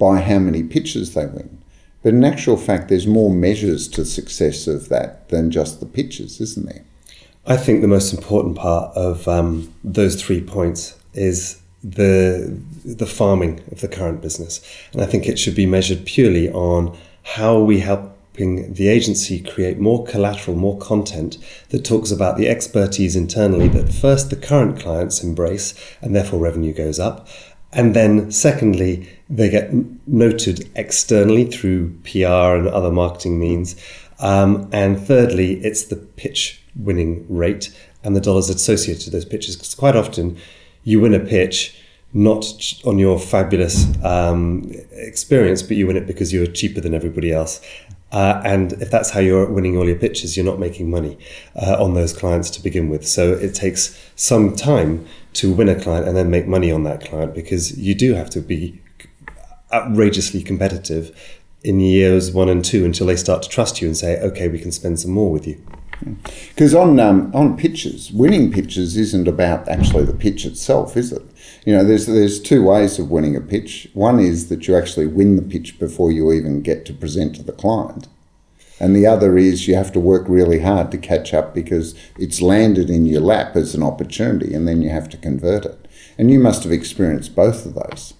by 0.00 0.20
how 0.20 0.40
many 0.40 0.64
pitches 0.64 1.14
they 1.14 1.26
win. 1.26 1.62
But 2.02 2.14
in 2.14 2.24
actual 2.24 2.56
fact, 2.56 2.88
there's 2.88 3.06
more 3.06 3.30
measures 3.30 3.86
to 3.88 4.04
success 4.04 4.66
of 4.66 4.88
that 4.88 5.28
than 5.28 5.52
just 5.52 5.78
the 5.78 5.86
pitches, 5.86 6.40
isn't 6.40 6.66
there? 6.66 6.84
I 7.46 7.56
think 7.56 7.82
the 7.82 7.86
most 7.86 8.12
important 8.12 8.56
part 8.56 8.96
of 8.96 9.28
um, 9.28 9.72
those 9.84 10.20
three 10.20 10.40
points 10.40 10.98
is 11.14 11.62
the 11.82 12.58
the 12.84 13.06
farming 13.06 13.60
of 13.70 13.80
the 13.80 13.88
current 13.88 14.20
business, 14.20 14.60
and 14.92 15.02
I 15.02 15.06
think 15.06 15.26
it 15.26 15.38
should 15.38 15.54
be 15.54 15.66
measured 15.66 16.04
purely 16.04 16.50
on 16.50 16.96
how 17.22 17.58
we 17.58 17.80
helping 17.80 18.72
the 18.72 18.88
agency 18.88 19.40
create 19.40 19.78
more 19.78 20.04
collateral, 20.06 20.56
more 20.56 20.78
content 20.78 21.38
that 21.70 21.84
talks 21.84 22.10
about 22.10 22.36
the 22.36 22.48
expertise 22.48 23.16
internally 23.16 23.68
that 23.68 23.92
first 23.92 24.30
the 24.30 24.36
current 24.36 24.78
clients 24.78 25.22
embrace, 25.22 25.74
and 26.00 26.14
therefore 26.14 26.40
revenue 26.40 26.72
goes 26.72 26.98
up, 26.98 27.28
and 27.72 27.94
then, 27.94 28.30
secondly, 28.30 29.08
they 29.28 29.50
get 29.50 29.70
noted 30.06 30.70
externally 30.74 31.44
through 31.44 31.90
PR 32.04 32.56
and 32.56 32.68
other 32.68 32.90
marketing 32.90 33.38
means 33.38 33.76
Um, 34.20 34.68
and 34.72 34.98
thirdly, 34.98 35.60
it's 35.64 35.84
the 35.84 35.96
pitch 35.96 36.60
winning 36.74 37.24
rate 37.28 37.70
and 38.02 38.16
the 38.16 38.20
dollars 38.20 38.50
associated 38.50 39.04
to 39.04 39.10
those 39.10 39.24
pitches. 39.24 39.54
Because 39.54 39.76
quite 39.76 39.94
often 39.94 40.36
you 40.88 41.00
win 41.00 41.14
a 41.14 41.20
pitch 41.20 41.74
not 42.14 42.46
on 42.86 42.98
your 42.98 43.18
fabulous 43.18 43.86
um, 44.02 44.70
experience, 44.92 45.60
but 45.62 45.76
you 45.76 45.86
win 45.86 45.96
it 45.96 46.06
because 46.06 46.32
you're 46.32 46.46
cheaper 46.46 46.80
than 46.80 46.94
everybody 46.94 47.30
else. 47.30 47.60
Uh, 48.10 48.40
and 48.42 48.72
if 48.84 48.90
that's 48.90 49.10
how 49.10 49.20
you're 49.20 49.44
winning 49.50 49.76
all 49.76 49.86
your 49.86 49.98
pitches, 49.98 50.34
you're 50.34 50.46
not 50.46 50.58
making 50.58 50.90
money 50.90 51.18
uh, 51.56 51.76
on 51.78 51.92
those 51.92 52.14
clients 52.14 52.48
to 52.48 52.62
begin 52.62 52.88
with. 52.88 53.06
So 53.06 53.34
it 53.34 53.54
takes 53.54 54.10
some 54.16 54.56
time 54.56 55.06
to 55.34 55.52
win 55.52 55.68
a 55.68 55.78
client 55.78 56.08
and 56.08 56.16
then 56.16 56.30
make 56.30 56.46
money 56.46 56.72
on 56.72 56.84
that 56.84 57.04
client 57.04 57.34
because 57.34 57.76
you 57.76 57.94
do 57.94 58.14
have 58.14 58.30
to 58.30 58.40
be 58.40 58.80
outrageously 59.70 60.42
competitive 60.42 61.14
in 61.62 61.80
years 61.80 62.32
one 62.32 62.48
and 62.48 62.64
two 62.64 62.86
until 62.86 63.06
they 63.06 63.16
start 63.16 63.42
to 63.42 63.48
trust 63.50 63.82
you 63.82 63.88
and 63.88 63.96
say, 63.96 64.18
okay, 64.22 64.48
we 64.48 64.58
can 64.58 64.72
spend 64.72 64.98
some 64.98 65.10
more 65.10 65.30
with 65.30 65.46
you. 65.46 65.62
Because 66.00 66.74
on 66.74 67.00
um, 67.00 67.30
on 67.34 67.56
pitches, 67.56 68.12
winning 68.12 68.52
pitches 68.52 68.96
isn't 68.96 69.26
about 69.26 69.68
actually 69.68 70.04
the 70.04 70.14
pitch 70.14 70.44
itself, 70.44 70.96
is 70.96 71.12
it? 71.12 71.22
You 71.64 71.74
know, 71.74 71.84
there's 71.84 72.06
there's 72.06 72.40
two 72.40 72.62
ways 72.62 72.98
of 72.98 73.10
winning 73.10 73.36
a 73.36 73.40
pitch. 73.40 73.88
One 73.94 74.20
is 74.20 74.48
that 74.48 74.68
you 74.68 74.76
actually 74.76 75.06
win 75.06 75.36
the 75.36 75.42
pitch 75.42 75.78
before 75.78 76.12
you 76.12 76.32
even 76.32 76.62
get 76.62 76.84
to 76.86 76.92
present 76.92 77.34
to 77.36 77.42
the 77.42 77.52
client, 77.52 78.06
and 78.78 78.94
the 78.94 79.06
other 79.06 79.36
is 79.36 79.66
you 79.66 79.74
have 79.74 79.92
to 79.92 80.00
work 80.00 80.28
really 80.28 80.60
hard 80.60 80.90
to 80.92 80.98
catch 80.98 81.34
up 81.34 81.54
because 81.54 81.94
it's 82.16 82.40
landed 82.40 82.90
in 82.90 83.04
your 83.04 83.20
lap 83.20 83.56
as 83.56 83.74
an 83.74 83.82
opportunity, 83.82 84.54
and 84.54 84.68
then 84.68 84.82
you 84.82 84.90
have 84.90 85.08
to 85.10 85.16
convert 85.16 85.64
it. 85.64 85.88
And 86.16 86.30
you 86.30 86.38
must 86.38 86.62
have 86.62 86.72
experienced 86.72 87.34
both 87.34 87.66
of 87.66 87.74
those. 87.74 88.14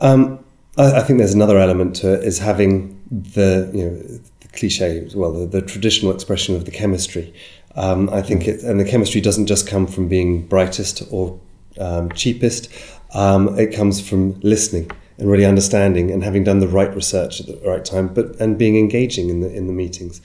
Um, 0.00 0.44
I, 0.76 1.00
I 1.00 1.02
think 1.02 1.18
there's 1.18 1.34
another 1.34 1.58
element 1.58 1.96
to 1.96 2.14
it 2.14 2.24
is 2.24 2.38
having 2.38 3.00
the 3.10 3.70
you 3.74 3.90
know 3.90 4.20
cliche, 4.56 5.08
well, 5.14 5.32
the, 5.32 5.46
the 5.46 5.62
traditional 5.62 6.12
expression 6.12 6.54
of 6.54 6.64
the 6.64 6.70
chemistry. 6.70 7.34
Um, 7.76 8.08
I 8.10 8.22
think 8.22 8.46
it, 8.46 8.62
and 8.62 8.78
the 8.78 8.84
chemistry 8.84 9.20
doesn't 9.20 9.46
just 9.46 9.66
come 9.66 9.86
from 9.86 10.08
being 10.08 10.46
brightest 10.46 11.02
or 11.10 11.38
um, 11.78 12.10
cheapest. 12.12 12.70
Um, 13.14 13.58
it 13.58 13.74
comes 13.74 14.06
from 14.06 14.38
listening 14.40 14.90
and 15.18 15.30
really 15.30 15.44
understanding 15.44 16.10
and 16.10 16.22
having 16.22 16.44
done 16.44 16.60
the 16.60 16.68
right 16.68 16.94
research 16.94 17.40
at 17.40 17.46
the 17.46 17.68
right 17.68 17.84
time, 17.84 18.08
but 18.08 18.36
and 18.40 18.58
being 18.58 18.76
engaging 18.76 19.28
in 19.28 19.40
the 19.40 19.52
in 19.52 19.66
the 19.66 19.72
meetings. 19.72 20.20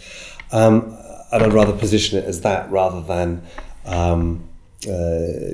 Um, 0.51 0.97
and 1.31 1.43
I'd 1.43 1.53
rather 1.53 1.73
position 1.73 2.17
it 2.17 2.25
as 2.25 2.41
that 2.41 2.69
rather 2.71 3.01
than 3.01 3.43
um, 3.85 4.47
uh, 4.87 4.91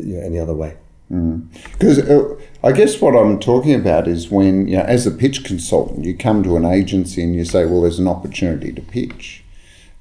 you 0.04 0.16
know, 0.16 0.22
any 0.24 0.40
other 0.40 0.54
way. 0.54 0.78
Because 1.10 2.00
mm. 2.00 2.42
uh, 2.42 2.68
I 2.68 2.72
guess 2.72 3.00
what 3.00 3.16
I'm 3.16 3.40
talking 3.40 3.76
about 3.76 4.08
is 4.08 4.30
when, 4.30 4.68
you 4.68 4.78
know, 4.78 4.84
as 4.84 5.06
a 5.06 5.12
pitch 5.12 5.44
consultant, 5.44 6.06
you 6.06 6.16
come 6.18 6.44
to 6.44 6.56
an 6.56 6.66
agency 6.66 7.24
and 7.24 7.36
you 7.36 7.46
say, 7.46 7.66
well, 7.66 7.82
there's 7.82 8.00
an 8.00 8.08
opportunity 8.08 8.72
to 8.74 8.82
pitch. 8.82 9.44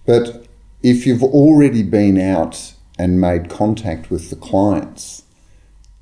But 0.06 0.46
if 0.82 1.06
you've 1.06 1.22
already 1.22 1.82
been 1.82 2.18
out 2.18 2.74
and 2.98 3.20
made 3.20 3.50
contact 3.50 4.10
with 4.10 4.30
the 4.30 4.36
clients, 4.36 5.22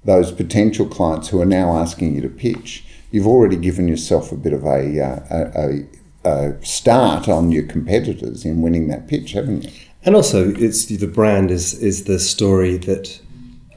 those 0.04 0.32
potential 0.32 0.86
clients 0.86 1.28
who 1.28 1.40
are 1.40 1.46
now 1.46 1.76
asking 1.76 2.14
you 2.14 2.20
to 2.20 2.28
pitch, 2.28 2.84
you've 3.10 3.26
already 3.26 3.56
given 3.56 3.88
yourself 3.88 4.32
a 4.32 4.36
bit 4.36 4.52
of 4.52 4.64
a, 4.64 5.00
uh, 5.00 5.20
a, 5.30 6.28
a 6.28 6.64
start 6.64 7.28
on 7.28 7.52
your 7.52 7.64
competitors 7.64 8.44
in 8.44 8.62
winning 8.62 8.88
that 8.88 9.08
pitch, 9.08 9.32
haven't 9.32 9.64
you? 9.64 9.70
And 10.04 10.16
also, 10.16 10.52
it's 10.56 10.86
the 10.86 11.06
brand 11.06 11.50
is 11.52 11.74
is 11.74 12.04
the 12.04 12.18
story 12.18 12.76
that 12.78 13.20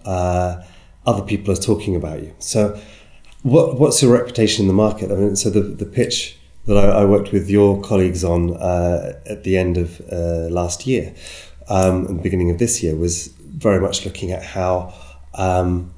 uh, 0.05 0.63
other 1.05 1.23
people 1.23 1.53
are 1.53 1.57
talking 1.57 1.95
about 1.95 2.21
you. 2.21 2.33
So, 2.39 2.79
what, 3.43 3.79
what's 3.79 4.01
your 4.01 4.13
reputation 4.13 4.63
in 4.63 4.67
the 4.67 4.73
market? 4.73 5.11
I 5.11 5.15
mean, 5.15 5.35
so 5.35 5.49
the, 5.49 5.61
the 5.61 5.85
pitch 5.85 6.37
that 6.65 6.77
I, 6.77 7.01
I 7.01 7.05
worked 7.05 7.31
with 7.31 7.49
your 7.49 7.81
colleagues 7.81 8.23
on 8.23 8.57
uh, 8.57 9.19
at 9.27 9.43
the 9.43 9.57
end 9.57 9.77
of 9.77 10.01
uh, 10.11 10.47
last 10.49 10.87
year 10.87 11.13
um, 11.69 12.05
and 12.07 12.19
the 12.19 12.23
beginning 12.23 12.51
of 12.51 12.59
this 12.59 12.81
year 12.83 12.95
was 12.95 13.27
very 13.39 13.79
much 13.79 14.05
looking 14.05 14.31
at 14.31 14.43
how 14.43 14.93
um, 15.35 15.93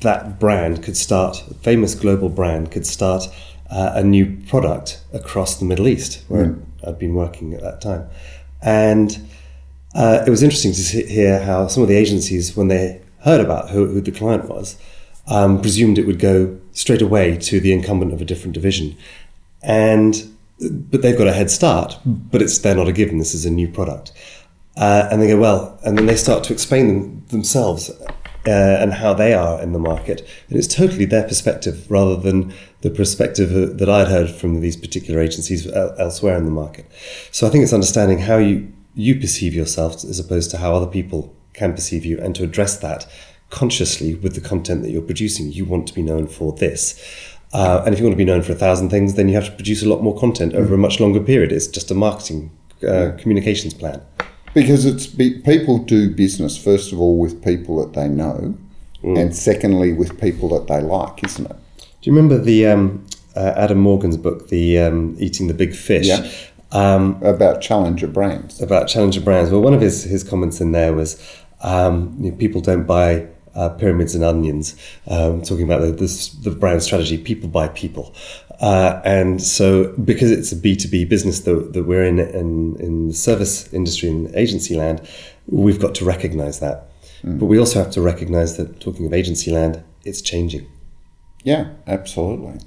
that 0.00 0.38
brand 0.38 0.82
could 0.82 0.96
start, 0.96 1.42
a 1.50 1.54
famous 1.54 1.94
global 1.94 2.28
brand 2.28 2.70
could 2.70 2.86
start 2.86 3.24
uh, 3.70 3.92
a 3.94 4.02
new 4.02 4.36
product 4.46 5.00
across 5.12 5.58
the 5.58 5.64
Middle 5.64 5.88
East, 5.88 6.24
where 6.28 6.46
mm. 6.46 6.62
I'd 6.86 6.98
been 6.98 7.14
working 7.14 7.54
at 7.54 7.60
that 7.60 7.80
time. 7.80 8.08
And 8.62 9.18
uh, 9.94 10.24
it 10.26 10.30
was 10.30 10.42
interesting 10.42 10.72
to 10.72 11.06
hear 11.06 11.42
how 11.42 11.68
some 11.68 11.82
of 11.82 11.88
the 11.88 11.96
agencies, 11.96 12.56
when 12.56 12.68
they 12.68 13.00
heard 13.20 13.40
about 13.40 13.70
who, 13.70 13.86
who 13.86 14.00
the 14.00 14.12
client 14.12 14.48
was, 14.48 14.76
um, 15.26 15.60
presumed 15.60 15.98
it 15.98 16.06
would 16.06 16.18
go 16.18 16.58
straight 16.72 17.02
away 17.02 17.36
to 17.36 17.60
the 17.60 17.72
incumbent 17.72 18.12
of 18.12 18.20
a 18.20 18.24
different 18.24 18.54
division. 18.54 18.96
And 19.62 20.28
but 20.60 21.02
they've 21.02 21.16
got 21.16 21.28
a 21.28 21.32
head 21.32 21.50
start, 21.50 21.98
but 22.04 22.42
it's 22.42 22.58
they're 22.58 22.74
not 22.74 22.88
a 22.88 22.92
given. 22.92 23.18
This 23.18 23.34
is 23.34 23.44
a 23.44 23.50
new 23.50 23.68
product, 23.68 24.12
uh, 24.76 25.08
and 25.10 25.22
they 25.22 25.28
go 25.28 25.38
well, 25.38 25.78
and 25.84 25.96
then 25.96 26.06
they 26.06 26.16
start 26.16 26.42
to 26.44 26.52
explain 26.52 26.88
them, 26.88 27.24
themselves 27.28 27.90
uh, 28.46 28.78
and 28.80 28.94
how 28.94 29.14
they 29.14 29.34
are 29.34 29.60
in 29.62 29.72
the 29.72 29.78
market, 29.78 30.26
and 30.48 30.58
it's 30.58 30.72
totally 30.74 31.04
their 31.04 31.22
perspective 31.22 31.88
rather 31.88 32.16
than 32.16 32.52
the 32.80 32.90
perspective 32.90 33.50
uh, 33.52 33.72
that 33.76 33.88
I'd 33.88 34.08
heard 34.08 34.30
from 34.30 34.60
these 34.60 34.76
particular 34.76 35.20
agencies 35.20 35.66
elsewhere 35.72 36.36
in 36.36 36.44
the 36.44 36.50
market. 36.50 36.86
So 37.30 37.46
I 37.46 37.50
think 37.50 37.62
it's 37.62 37.72
understanding 37.72 38.20
how 38.20 38.38
you 38.38 38.72
you 38.94 39.20
perceive 39.20 39.54
yourself 39.54 39.94
as 40.04 40.18
opposed 40.18 40.50
to 40.50 40.58
how 40.58 40.74
other 40.74 40.90
people 40.90 41.32
can 41.52 41.74
perceive 41.74 42.04
you 42.04 42.20
and 42.20 42.34
to 42.36 42.44
address 42.44 42.76
that 42.78 43.06
consciously 43.50 44.14
with 44.14 44.34
the 44.34 44.40
content 44.40 44.82
that 44.82 44.90
you're 44.90 45.02
producing. 45.02 45.50
You 45.50 45.64
want 45.64 45.86
to 45.88 45.94
be 45.94 46.02
known 46.02 46.26
for 46.26 46.52
this. 46.52 47.02
Uh, 47.52 47.82
and 47.84 47.94
if 47.94 47.98
you 47.98 48.04
want 48.04 48.12
to 48.12 48.18
be 48.18 48.24
known 48.24 48.42
for 48.42 48.52
a 48.52 48.56
thousand 48.56 48.90
things, 48.90 49.14
then 49.14 49.28
you 49.28 49.34
have 49.34 49.46
to 49.46 49.52
produce 49.52 49.82
a 49.82 49.88
lot 49.88 50.02
more 50.02 50.18
content 50.18 50.54
over 50.54 50.74
a 50.74 50.78
much 50.78 51.00
longer 51.00 51.20
period. 51.20 51.50
It's 51.50 51.66
just 51.66 51.90
a 51.90 51.94
marketing 51.94 52.50
uh, 52.86 53.12
communications 53.18 53.74
plan. 53.74 54.02
Because 54.54 54.84
it's 54.84 55.06
people 55.06 55.78
do 55.78 56.14
business 56.14 56.56
first 56.56 56.92
of 56.92 57.00
all 57.00 57.18
with 57.18 57.42
people 57.44 57.76
that 57.82 57.92
they 57.98 58.08
know, 58.08 58.54
mm. 59.02 59.18
and 59.18 59.34
secondly 59.34 59.92
with 59.92 60.18
people 60.20 60.48
that 60.48 60.66
they 60.66 60.80
like, 60.80 61.22
isn't 61.24 61.46
it? 61.46 61.56
Do 61.78 62.10
you 62.10 62.16
remember 62.16 62.38
the 62.38 62.66
um, 62.66 63.06
uh, 63.36 63.52
Adam 63.56 63.78
Morgan's 63.78 64.16
book, 64.16 64.48
the 64.48 64.78
um, 64.78 65.16
Eating 65.18 65.48
the 65.48 65.54
Big 65.54 65.74
Fish? 65.74 66.06
Yeah. 66.06 66.30
Um, 66.70 67.22
about 67.22 67.62
challenger 67.62 68.06
brands. 68.06 68.60
About 68.60 68.88
challenger 68.88 69.20
brands. 69.20 69.50
Well, 69.50 69.62
one 69.62 69.74
of 69.74 69.80
his, 69.80 70.04
his 70.04 70.22
comments 70.22 70.60
in 70.60 70.72
there 70.72 70.92
was 70.92 71.18
um, 71.62 72.16
you 72.20 72.30
know, 72.30 72.36
people 72.36 72.60
don't 72.60 72.84
buy 72.84 73.26
uh, 73.54 73.70
pyramids 73.70 74.14
and 74.14 74.22
onions. 74.22 74.76
Um, 75.06 75.42
talking 75.42 75.64
about 75.64 75.80
the, 75.80 75.92
this, 75.92 76.28
the 76.28 76.50
brand 76.50 76.82
strategy, 76.82 77.18
people 77.18 77.48
buy 77.48 77.68
people. 77.68 78.14
Uh, 78.60 79.00
and 79.04 79.42
so, 79.42 79.92
because 80.04 80.30
it's 80.30 80.52
a 80.52 80.56
B2B 80.56 81.08
business 81.08 81.40
that, 81.40 81.72
that 81.72 81.84
we're 81.84 82.04
in, 82.04 82.18
in, 82.18 82.76
in 82.80 83.08
the 83.08 83.14
service 83.14 83.72
industry 83.72 84.08
and 84.08 84.34
agency 84.34 84.76
land, 84.76 85.08
we've 85.46 85.80
got 85.80 85.94
to 85.96 86.04
recognize 86.04 86.60
that. 86.60 86.88
Mm. 87.22 87.38
But 87.38 87.46
we 87.46 87.58
also 87.58 87.82
have 87.82 87.92
to 87.92 88.00
recognize 88.00 88.56
that, 88.56 88.80
talking 88.80 89.06
of 89.06 89.12
agency 89.12 89.50
land, 89.50 89.82
it's 90.04 90.20
changing. 90.20 90.66
Yeah, 91.44 91.70
absolutely. 91.86 92.60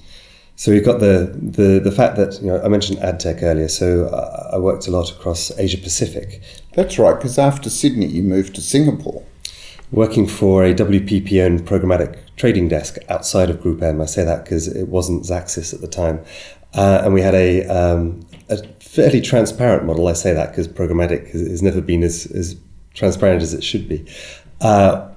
So 0.61 0.71
we've 0.71 0.85
got 0.85 0.99
the, 0.99 1.35
the, 1.41 1.79
the 1.79 1.91
fact 1.91 2.17
that, 2.17 2.39
you 2.39 2.45
know, 2.45 2.61
I 2.61 2.67
mentioned 2.67 2.99
ad 2.99 3.19
tech 3.19 3.41
earlier, 3.41 3.67
so 3.67 4.09
I 4.53 4.59
worked 4.59 4.87
a 4.87 4.91
lot 4.91 5.09
across 5.09 5.49
Asia 5.57 5.79
Pacific. 5.79 6.39
That's 6.75 6.99
right, 6.99 7.15
because 7.15 7.39
after 7.39 7.67
Sydney, 7.67 8.05
you 8.05 8.21
moved 8.21 8.53
to 8.53 8.61
Singapore. 8.61 9.23
Working 9.89 10.27
for 10.27 10.63
a 10.63 10.71
WPP 10.71 11.43
owned 11.43 11.61
programmatic 11.61 12.19
trading 12.35 12.67
desk 12.67 12.97
outside 13.09 13.49
of 13.49 13.59
Group 13.59 13.81
M. 13.81 13.99
I 14.01 14.05
say 14.05 14.23
that 14.23 14.43
because 14.43 14.67
it 14.67 14.87
wasn't 14.87 15.23
Xaxis 15.23 15.73
at 15.73 15.81
the 15.81 15.87
time. 15.87 16.23
Uh, 16.75 17.01
and 17.05 17.15
we 17.15 17.21
had 17.23 17.33
a, 17.33 17.65
um, 17.65 18.23
a 18.47 18.57
fairly 18.81 19.19
transparent 19.19 19.85
model. 19.85 20.07
I 20.07 20.13
say 20.13 20.31
that 20.31 20.51
because 20.51 20.67
programmatic 20.67 21.31
has, 21.31 21.41
has, 21.41 21.63
never 21.63 21.81
been 21.81 22.03
as, 22.03 22.27
as 22.27 22.55
transparent 22.93 23.41
as 23.41 23.55
it 23.55 23.63
should 23.63 23.89
be. 23.89 24.05
Uh, 24.61 25.10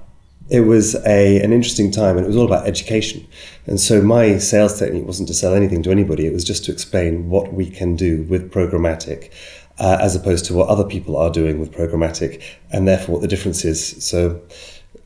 it 0.49 0.61
was 0.61 0.95
a, 1.05 1.41
an 1.41 1.51
interesting 1.51 1.91
time 1.91 2.17
and 2.17 2.25
it 2.25 2.27
was 2.27 2.37
all 2.37 2.45
about 2.45 2.67
education. 2.67 3.27
And 3.65 3.79
so 3.79 4.01
my 4.01 4.37
sales 4.37 4.77
technique 4.77 5.05
wasn't 5.05 5.27
to 5.29 5.33
sell 5.33 5.55
anything 5.55 5.81
to 5.83 5.91
anybody, 5.91 6.27
it 6.27 6.33
was 6.33 6.43
just 6.43 6.65
to 6.65 6.71
explain 6.71 7.29
what 7.29 7.53
we 7.53 7.69
can 7.69 7.95
do 7.95 8.23
with 8.23 8.51
programmatic. 8.51 9.31
Uh, 9.77 9.97
as 9.99 10.15
opposed 10.15 10.45
to 10.45 10.53
what 10.53 10.69
other 10.69 10.85
people 10.85 11.17
are 11.17 11.29
doing 11.29 11.59
with 11.59 11.69
programmatic, 11.69 12.41
and 12.71 12.87
therefore 12.87 13.15
what 13.15 13.21
the 13.21 13.27
difference 13.27 13.65
is. 13.65 14.01
So, 14.01 14.41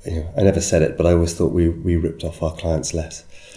you 0.05 0.17
know, 0.17 0.33
I 0.37 0.43
never 0.43 0.61
said 0.61 0.83
it, 0.83 0.95
but 0.95 1.07
I 1.07 1.13
always 1.13 1.33
thought 1.33 1.51
we, 1.51 1.69
we 1.69 1.95
ripped 1.95 2.23
off 2.23 2.43
our 2.43 2.53
clients 2.53 2.93
less. 2.93 3.25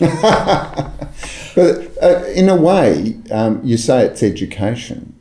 but 1.55 1.93
uh, 2.03 2.25
in 2.35 2.49
a 2.49 2.57
way, 2.57 3.19
um, 3.31 3.61
you 3.63 3.77
say 3.77 4.07
it's 4.07 4.23
education, 4.23 5.15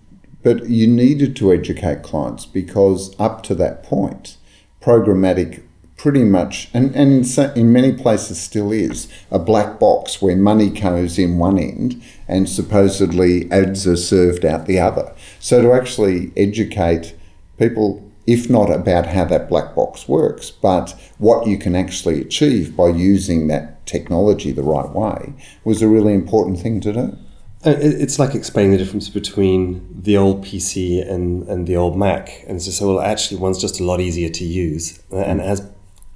but 0.43 0.69
you 0.69 0.87
needed 0.87 1.35
to 1.35 1.51
educate 1.51 2.03
clients 2.03 2.45
because 2.45 3.13
up 3.19 3.43
to 3.43 3.55
that 3.55 3.83
point, 3.83 4.37
programmatic 4.79 5.61
pretty 6.01 6.23
much, 6.23 6.67
and, 6.73 6.95
and 6.95 7.13
in, 7.13 7.51
in 7.55 7.71
many 7.71 7.91
places 7.91 8.41
still 8.41 8.71
is, 8.71 9.07
a 9.29 9.37
black 9.37 9.79
box 9.79 10.19
where 10.19 10.35
money 10.35 10.67
goes 10.67 11.19
in 11.19 11.37
one 11.37 11.59
end 11.59 12.01
and 12.27 12.49
supposedly 12.49 13.47
ads 13.51 13.85
are 13.85 13.95
served 13.95 14.43
out 14.43 14.65
the 14.65 14.79
other. 14.79 15.13
So 15.39 15.61
to 15.61 15.73
actually 15.73 16.31
educate 16.35 17.15
people, 17.59 18.11
if 18.25 18.49
not 18.49 18.71
about 18.71 19.05
how 19.05 19.25
that 19.25 19.47
black 19.47 19.75
box 19.75 20.07
works, 20.07 20.49
but 20.49 20.99
what 21.19 21.45
you 21.45 21.59
can 21.59 21.75
actually 21.75 22.19
achieve 22.19 22.75
by 22.75 22.87
using 22.87 23.47
that 23.49 23.85
technology 23.85 24.51
the 24.51 24.63
right 24.63 24.89
way, 24.89 25.35
was 25.63 25.83
a 25.83 25.87
really 25.87 26.15
important 26.15 26.59
thing 26.59 26.81
to 26.81 26.93
do. 26.93 27.17
Uh, 27.63 27.75
It's 27.77 28.17
like 28.17 28.33
explaining 28.33 28.71
the 28.71 28.79
difference 28.79 29.07
between 29.07 29.87
the 29.95 30.17
old 30.17 30.43
PC 30.43 31.07
and, 31.07 31.47
and 31.47 31.67
the 31.67 31.75
old 31.75 31.95
Mac, 31.95 32.43
and 32.47 32.59
to 32.59 32.71
say, 32.71 32.85
well, 32.85 33.01
actually, 33.01 33.39
one's 33.39 33.61
just 33.61 33.79
a 33.79 33.83
lot 33.83 33.99
easier 34.01 34.29
to 34.29 34.43
use 34.43 34.99
uh, 35.11 35.17
and 35.17 35.39
has 35.41 35.61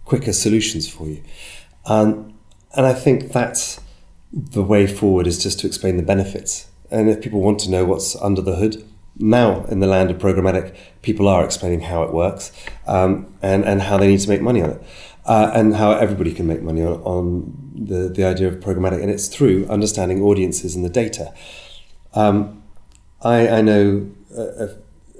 quicker 0.05 0.33
solutions 0.33 0.87
for 0.87 1.07
you. 1.07 1.21
Um, 1.85 2.33
and 2.75 2.85
I 2.85 2.93
think 2.93 3.31
that's 3.31 3.81
the 4.31 4.63
way 4.63 4.85
forward 4.85 5.27
is 5.27 5.41
just 5.41 5.59
to 5.61 5.67
explain 5.67 5.97
the 5.97 6.03
benefits. 6.03 6.67
And 6.91 7.09
if 7.09 7.21
people 7.21 7.41
want 7.41 7.59
to 7.61 7.71
know 7.71 7.85
what's 7.85 8.15
under 8.17 8.41
the 8.41 8.55
hood, 8.55 8.85
now 9.17 9.63
in 9.65 9.79
the 9.79 9.87
land 9.87 10.11
of 10.11 10.17
programmatic, 10.17 10.75
people 11.01 11.27
are 11.27 11.43
explaining 11.43 11.81
how 11.81 12.03
it 12.03 12.13
works 12.13 12.51
um, 12.85 13.33
and, 13.41 13.63
and 13.63 13.81
how 13.83 13.97
they 13.97 14.07
need 14.07 14.19
to 14.19 14.29
make 14.29 14.41
money 14.41 14.61
on 14.61 14.71
it. 14.71 14.83
Uh, 15.25 15.51
and 15.55 15.75
how 15.75 15.91
everybody 15.91 16.31
can 16.31 16.45
make 16.45 16.61
money 16.61 16.83
on, 16.83 17.01
on 17.01 17.73
the, 17.73 18.09
the 18.09 18.23
idea 18.23 18.47
of 18.47 18.55
programmatic. 18.55 19.01
And 19.01 19.09
it's 19.09 19.27
through 19.27 19.65
understanding 19.67 20.21
audiences 20.21 20.75
and 20.75 20.85
the 20.85 20.89
data. 20.89 21.33
Um, 22.13 22.61
I, 23.23 23.47
I 23.47 23.61
know 23.61 24.11
a, 24.37 24.69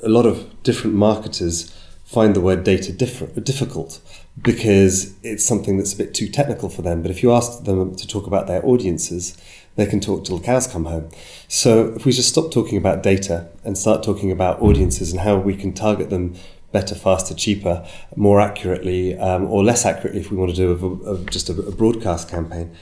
a, 0.03 0.09
lot 0.09 0.27
of 0.27 0.61
different 0.61 0.95
marketers 0.95 1.75
find 2.03 2.35
the 2.35 2.41
word 2.41 2.63
data 2.63 2.93
differ, 2.93 3.25
difficult 3.41 3.99
because 4.41 5.15
it's 5.23 5.45
something 5.45 5.77
that's 5.77 5.93
a 5.93 5.97
bit 5.97 6.13
too 6.13 6.27
technical 6.27 6.69
for 6.69 6.81
them. 6.81 7.01
But 7.01 7.11
if 7.11 7.23
you 7.23 7.31
ask 7.31 7.63
them 7.63 7.95
to 7.95 8.07
talk 8.07 8.27
about 8.27 8.47
their 8.47 8.65
audiences, 8.65 9.37
they 9.75 9.85
can 9.85 9.99
talk 9.99 10.25
till 10.25 10.37
the 10.37 10.45
cows 10.45 10.67
come 10.67 10.85
home. 10.85 11.09
So 11.47 11.93
if 11.95 12.05
we 12.05 12.11
just 12.11 12.29
stop 12.29 12.51
talking 12.51 12.77
about 12.77 13.03
data 13.03 13.49
and 13.63 13.77
start 13.77 14.03
talking 14.03 14.31
about 14.31 14.61
audiences 14.61 15.11
and 15.11 15.21
how 15.21 15.37
we 15.37 15.55
can 15.55 15.73
target 15.73 16.09
them 16.09 16.35
better, 16.71 16.95
faster, 16.95 17.33
cheaper, 17.33 17.87
more 18.15 18.41
accurately, 18.41 19.17
um, 19.17 19.45
or 19.45 19.63
less 19.63 19.85
accurately 19.85 20.19
if 20.19 20.29
we 20.31 20.37
want 20.37 20.53
to 20.53 20.57
do 20.57 21.01
a, 21.05 21.13
a, 21.13 21.17
just 21.25 21.49
a, 21.49 21.53
a 21.53 21.71
broadcast 21.71 22.29
campaign, 22.29 22.75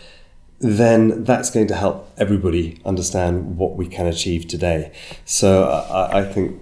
then 0.59 1.23
that's 1.23 1.51
going 1.51 1.67
to 1.67 1.75
help 1.75 2.09
everybody 2.17 2.79
understand 2.85 3.57
what 3.57 3.75
we 3.75 3.85
can 3.85 4.07
achieve 4.07 4.47
today. 4.47 4.91
So 5.25 5.65
I, 5.65 6.21
I 6.21 6.23
think 6.23 6.59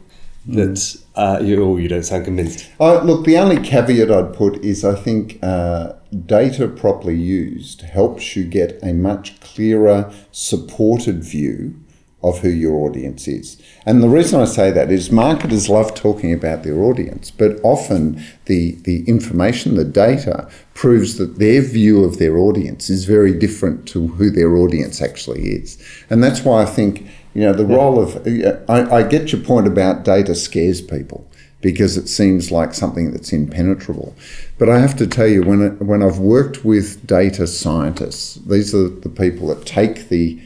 that 0.47 1.00
uh, 1.15 1.39
you, 1.41 1.63
oh, 1.63 1.77
you 1.77 1.87
don't 1.87 2.03
sound 2.03 2.25
convinced. 2.25 2.69
Uh, 2.79 3.01
look, 3.01 3.25
the 3.25 3.37
only 3.37 3.59
caveat 3.61 4.11
I'd 4.11 4.33
put 4.33 4.63
is 4.63 4.85
I 4.85 4.95
think 4.95 5.39
uh, 5.43 5.93
data 6.25 6.67
properly 6.67 7.15
used 7.15 7.81
helps 7.81 8.35
you 8.35 8.45
get 8.45 8.79
a 8.81 8.93
much 8.93 9.39
clearer, 9.41 10.11
supported 10.31 11.23
view 11.23 11.75
of 12.23 12.39
who 12.39 12.49
your 12.49 12.87
audience 12.87 13.27
is. 13.27 13.61
And 13.85 14.01
the 14.01 14.09
reason 14.09 14.39
I 14.39 14.45
say 14.45 14.69
that 14.71 14.91
is 14.91 15.11
marketers 15.11 15.69
love 15.69 15.95
talking 15.95 16.31
about 16.33 16.63
their 16.63 16.81
audience, 16.83 17.31
but 17.31 17.59
often 17.63 18.23
the, 18.45 18.73
the 18.83 19.03
information, 19.05 19.75
the 19.75 19.83
data, 19.83 20.47
proves 20.73 21.17
that 21.17 21.39
their 21.39 21.61
view 21.61 22.03
of 22.03 22.19
their 22.19 22.37
audience 22.37 22.89
is 22.89 23.05
very 23.05 23.37
different 23.37 23.87
to 23.87 24.07
who 24.07 24.29
their 24.29 24.55
audience 24.55 25.01
actually 25.01 25.49
is. 25.49 25.83
And 26.09 26.23
that's 26.23 26.45
why 26.45 26.61
I 26.61 26.65
think, 26.65 27.07
you 27.33 27.41
know, 27.41 27.53
the 27.53 27.65
yeah. 27.65 27.75
role 27.75 27.99
of, 27.99 28.27
I, 28.69 28.97
I 28.97 29.03
get 29.03 29.31
your 29.31 29.41
point 29.41 29.67
about 29.67 30.03
data 30.03 30.35
scares 30.35 30.81
people 30.81 31.27
because 31.61 31.95
it 31.95 32.07
seems 32.07 32.51
like 32.51 32.73
something 32.73 33.11
that's 33.11 33.31
impenetrable. 33.31 34.15
But 34.57 34.69
I 34.69 34.79
have 34.79 34.97
to 34.97 35.07
tell 35.07 35.27
you, 35.27 35.43
when, 35.43 35.61
it, 35.61 35.81
when 35.81 36.01
I've 36.01 36.17
worked 36.17 36.65
with 36.65 37.05
data 37.05 37.47
scientists, 37.47 38.35
these 38.35 38.73
are 38.73 38.89
the 38.89 39.09
people 39.09 39.47
that 39.47 39.65
take 39.65 40.09
the 40.09 40.41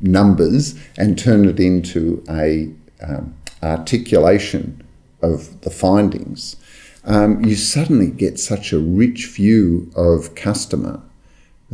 numbers 0.00 0.78
and 0.98 1.18
turn 1.18 1.48
it 1.48 1.60
into 1.60 2.22
a 2.28 2.70
um, 3.02 3.34
articulation 3.62 4.82
of 5.22 5.60
the 5.62 5.70
findings, 5.70 6.56
um, 7.04 7.44
you 7.44 7.54
suddenly 7.54 8.10
get 8.10 8.38
such 8.38 8.72
a 8.72 8.78
rich 8.78 9.26
view 9.28 9.90
of 9.96 10.34
customer 10.34 11.00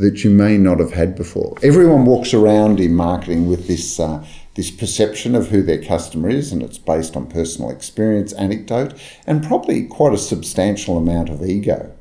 that 0.01 0.23
you 0.23 0.29
may 0.29 0.57
not 0.57 0.79
have 0.79 0.93
had 0.93 1.15
before. 1.15 1.57
Everyone 1.63 2.05
walks 2.05 2.33
around 2.33 2.79
in 2.79 2.93
marketing 2.93 3.47
with 3.47 3.67
this 3.67 3.99
uh, 3.99 4.25
this 4.55 4.69
perception 4.69 5.33
of 5.33 5.47
who 5.47 5.61
their 5.61 5.81
customer 5.81 6.29
is, 6.29 6.51
and 6.51 6.61
it's 6.61 6.77
based 6.77 7.15
on 7.15 7.27
personal 7.27 7.71
experience, 7.71 8.33
anecdote, 8.33 8.93
and 9.25 9.43
probably 9.43 9.85
quite 9.85 10.13
a 10.13 10.17
substantial 10.17 10.97
amount 10.97 11.29
of 11.29 11.41
ego. 11.41 11.95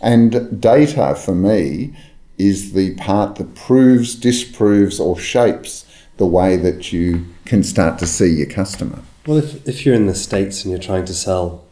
And 0.00 0.60
data 0.60 1.14
for 1.14 1.34
me 1.34 1.94
is 2.36 2.72
the 2.72 2.94
part 2.96 3.36
that 3.36 3.54
proves, 3.54 4.14
disproves, 4.14 4.98
or 4.98 5.18
shapes 5.18 5.86
the 6.16 6.26
way 6.26 6.56
that 6.56 6.92
you 6.92 7.26
can 7.44 7.62
start 7.62 7.98
to 8.00 8.06
see 8.06 8.28
your 8.34 8.48
customer. 8.48 9.02
Well, 9.26 9.38
if, 9.38 9.66
if 9.68 9.86
you're 9.86 9.94
in 9.94 10.06
the 10.06 10.14
States 10.14 10.64
and 10.64 10.72
you're 10.72 10.80
trying 10.80 11.04
to 11.06 11.14
sell 11.14 11.64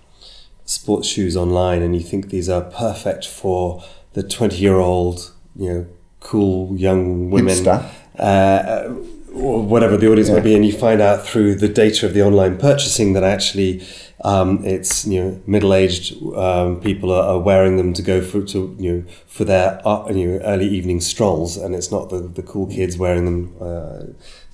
sports 0.64 1.08
shoes 1.08 1.36
online 1.36 1.82
and 1.82 1.94
you 1.94 2.02
think 2.02 2.30
these 2.30 2.48
are 2.48 2.62
perfect 2.62 3.26
for 3.26 3.84
the 4.14 4.22
20 4.22 4.56
year 4.56 4.76
old, 4.76 5.32
you 5.56 5.68
know, 5.68 5.86
cool 6.20 6.74
young 6.76 7.30
women, 7.30 7.66
uh, 7.68 8.94
or 9.34 9.62
whatever 9.62 9.96
the 9.96 10.10
audience 10.10 10.28
yeah. 10.28 10.36
might 10.36 10.44
be, 10.44 10.54
and 10.54 10.64
you 10.64 10.72
find 10.72 11.00
out 11.00 11.26
through 11.26 11.56
the 11.56 11.68
data 11.68 12.06
of 12.06 12.14
the 12.14 12.22
online 12.22 12.56
purchasing 12.56 13.12
that 13.12 13.24
actually 13.24 13.84
um, 14.24 14.64
it's 14.64 15.06
you 15.06 15.22
know 15.22 15.42
middle-aged 15.46 16.22
um, 16.34 16.80
people 16.80 17.12
are, 17.12 17.34
are, 17.34 17.38
wearing 17.38 17.76
them 17.76 17.92
to 17.92 18.00
go 18.00 18.22
for 18.22 18.42
to 18.42 18.74
you 18.78 18.92
know 18.92 19.04
for 19.26 19.44
their 19.44 19.86
uh, 19.86 20.08
you 20.10 20.26
know 20.26 20.44
early 20.44 20.66
evening 20.66 21.00
strolls, 21.00 21.56
and 21.56 21.74
it's 21.74 21.90
not 21.90 22.10
the, 22.10 22.20
the 22.20 22.42
cool 22.42 22.66
kids 22.66 22.96
wearing 22.96 23.24
them 23.26 23.54
uh, 23.60 24.04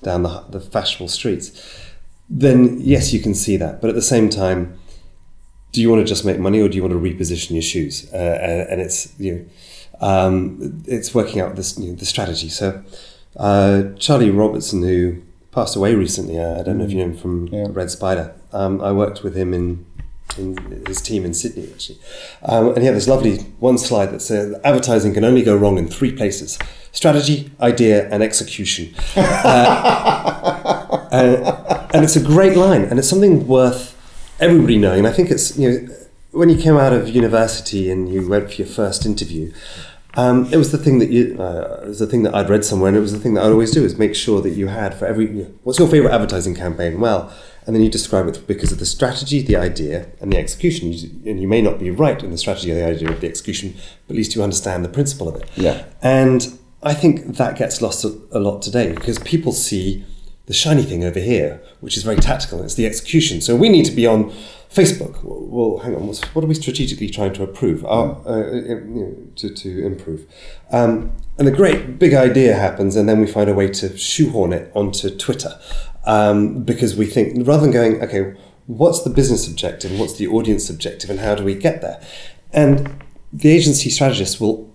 down 0.03 0.23
the, 0.23 0.43
the 0.49 0.59
fashionable 0.59 1.07
streets. 1.07 1.79
Then 2.29 2.79
yes, 2.79 3.13
you 3.13 3.19
can 3.19 3.33
see 3.33 3.55
that, 3.57 3.81
but 3.81 3.89
at 3.89 3.95
the 3.95 4.01
same 4.01 4.29
time, 4.29 4.77
do 5.71 5.81
you 5.81 5.89
want 5.89 6.01
to 6.01 6.05
just 6.05 6.25
make 6.25 6.39
money 6.39 6.59
or 6.59 6.67
do 6.67 6.75
you 6.75 6.83
want 6.83 6.93
to 6.93 6.99
reposition 6.99 7.51
your 7.51 7.61
shoes? 7.61 8.11
Uh, 8.13 8.17
and, 8.17 8.69
and, 8.69 8.81
it's 8.81 9.17
you 9.19 9.33
know 9.33 9.45
um, 10.01 10.83
it's 10.85 11.13
working 11.13 11.39
out 11.41 11.55
this 11.55 11.77
you 11.77 11.91
know, 11.91 11.95
the 11.95 12.05
strategy. 12.05 12.49
So 12.49 12.83
uh, 13.37 13.83
Charlie 13.97 14.29
Robertson, 14.29 14.81
who 14.83 15.21
passed 15.51 15.75
away 15.75 15.95
recently. 15.95 16.39
Uh, 16.39 16.59
I 16.59 16.63
don't 16.63 16.77
know 16.77 16.85
if 16.85 16.91
you 16.91 16.97
know 16.97 17.05
him 17.05 17.17
from 17.17 17.47
yeah. 17.47 17.67
Red 17.69 17.91
Spider. 17.91 18.33
Um, 18.53 18.81
I 18.81 18.91
worked 18.91 19.23
with 19.23 19.35
him 19.35 19.53
in, 19.53 19.85
in 20.37 20.83
his 20.87 21.01
team 21.01 21.25
in 21.25 21.33
Sydney, 21.33 21.69
actually. 21.71 21.99
Um, 22.43 22.69
and 22.69 22.79
he 22.79 22.85
had 22.85 22.95
this 22.95 23.07
lovely 23.07 23.39
one 23.59 23.77
slide 23.77 24.07
that 24.07 24.21
said 24.21 24.59
advertising 24.63 25.13
can 25.13 25.23
only 25.23 25.43
go 25.43 25.55
wrong 25.55 25.77
in 25.77 25.87
three 25.87 26.11
places 26.11 26.57
strategy, 26.93 27.49
idea, 27.61 28.09
and 28.09 28.21
execution. 28.21 28.93
uh, 29.15 31.07
and, 31.11 31.37
and 31.93 32.03
it's 32.03 32.17
a 32.17 32.23
great 32.23 32.57
line, 32.57 32.83
and 32.83 32.99
it's 32.99 33.09
something 33.09 33.47
worth 33.47 33.90
everybody 34.41 34.77
knowing. 34.77 34.99
And 34.99 35.07
I 35.07 35.11
think 35.13 35.31
it's, 35.31 35.57
you 35.57 35.69
know, 35.69 35.95
when 36.31 36.49
you 36.49 36.57
came 36.57 36.77
out 36.77 36.93
of 36.93 37.07
university 37.09 37.91
and 37.91 38.11
you 38.11 38.27
went 38.27 38.49
for 38.49 38.55
your 38.55 38.67
first 38.67 39.05
interview, 39.05 39.53
um, 40.15 40.51
it 40.51 40.57
was 40.57 40.71
the 40.71 40.77
thing 40.77 40.99
that 40.99 41.09
you. 41.09 41.37
Uh, 41.39 41.81
it 41.83 41.87
was 41.87 41.99
the 41.99 42.07
thing 42.07 42.23
that 42.23 42.35
I'd 42.35 42.49
read 42.49 42.65
somewhere, 42.65 42.89
and 42.89 42.97
it 42.97 43.01
was 43.01 43.13
the 43.13 43.19
thing 43.19 43.33
that 43.35 43.45
I'd 43.45 43.51
always 43.51 43.71
do 43.71 43.85
is 43.85 43.97
make 43.97 44.13
sure 44.13 44.41
that 44.41 44.49
you 44.49 44.67
had 44.67 44.93
for 44.93 45.05
every. 45.05 45.27
You 45.27 45.43
know, 45.43 45.53
what's 45.63 45.79
your 45.79 45.87
favorite 45.87 46.11
advertising 46.11 46.53
campaign? 46.53 46.99
Well, 46.99 47.31
and 47.65 47.73
then 47.73 47.81
you 47.81 47.89
describe 47.89 48.27
it 48.27 48.45
because 48.45 48.73
of 48.73 48.79
the 48.79 48.85
strategy, 48.85 49.41
the 49.41 49.55
idea, 49.55 50.07
and 50.19 50.33
the 50.33 50.37
execution. 50.37 50.91
You, 50.91 51.09
and 51.25 51.41
you 51.41 51.47
may 51.47 51.61
not 51.61 51.79
be 51.79 51.91
right 51.91 52.21
in 52.21 52.31
the 52.31 52.37
strategy, 52.37 52.71
or 52.71 52.75
the 52.75 52.85
idea, 52.85 53.09
or 53.09 53.13
the 53.13 53.27
execution, 53.27 53.73
but 54.07 54.15
at 54.15 54.17
least 54.17 54.35
you 54.35 54.43
understand 54.43 54.83
the 54.83 54.89
principle 54.89 55.29
of 55.29 55.35
it. 55.35 55.49
Yeah. 55.55 55.85
And 56.01 56.59
I 56.83 56.93
think 56.93 57.37
that 57.37 57.57
gets 57.57 57.81
lost 57.81 58.03
a, 58.03 58.09
a 58.33 58.39
lot 58.39 58.61
today 58.61 58.91
because 58.93 59.17
people 59.19 59.53
see 59.53 60.03
the 60.47 60.53
shiny 60.53 60.83
thing 60.83 61.03
over 61.03 61.19
here, 61.19 61.61
which 61.79 61.97
is 61.97 62.03
very 62.03 62.17
tactical. 62.17 62.61
It's 62.63 62.75
the 62.75 62.85
execution. 62.85 63.41
So 63.41 63.55
we 63.55 63.69
need 63.69 63.85
to 63.85 63.91
be 63.91 64.07
on 64.07 64.31
Facebook, 64.69 65.19
well, 65.23 65.79
hang 65.79 65.95
on, 65.95 66.07
what 66.07 66.43
are 66.43 66.47
we 66.47 66.55
strategically 66.55 67.09
trying 67.09 67.33
to 67.33 67.43
improve? 67.43 67.83
Uh, 67.83 68.11
uh, 68.25 68.51
you 68.53 68.81
know, 68.85 69.17
to, 69.35 69.49
to 69.49 69.85
improve. 69.85 70.25
Um, 70.71 71.11
and 71.37 71.47
a 71.47 71.51
great 71.51 71.99
big 71.99 72.13
idea 72.13 72.55
happens, 72.55 72.95
and 72.95 73.07
then 73.07 73.19
we 73.19 73.27
find 73.27 73.49
a 73.49 73.53
way 73.53 73.67
to 73.67 73.97
shoehorn 73.97 74.53
it 74.53 74.71
onto 74.73 75.09
Twitter 75.15 75.59
um, 76.05 76.63
because 76.63 76.95
we 76.95 77.05
think 77.05 77.45
rather 77.45 77.63
than 77.63 77.71
going, 77.71 78.01
okay, 78.01 78.33
what's 78.67 79.03
the 79.03 79.09
business 79.09 79.45
objective, 79.47 79.99
what's 79.99 80.17
the 80.17 80.27
audience 80.27 80.69
objective, 80.69 81.09
and 81.09 81.19
how 81.19 81.35
do 81.35 81.43
we 81.43 81.53
get 81.53 81.81
there? 81.81 82.01
And 82.53 83.03
the 83.33 83.49
agency 83.49 83.89
strategist 83.89 84.39
will 84.39 84.73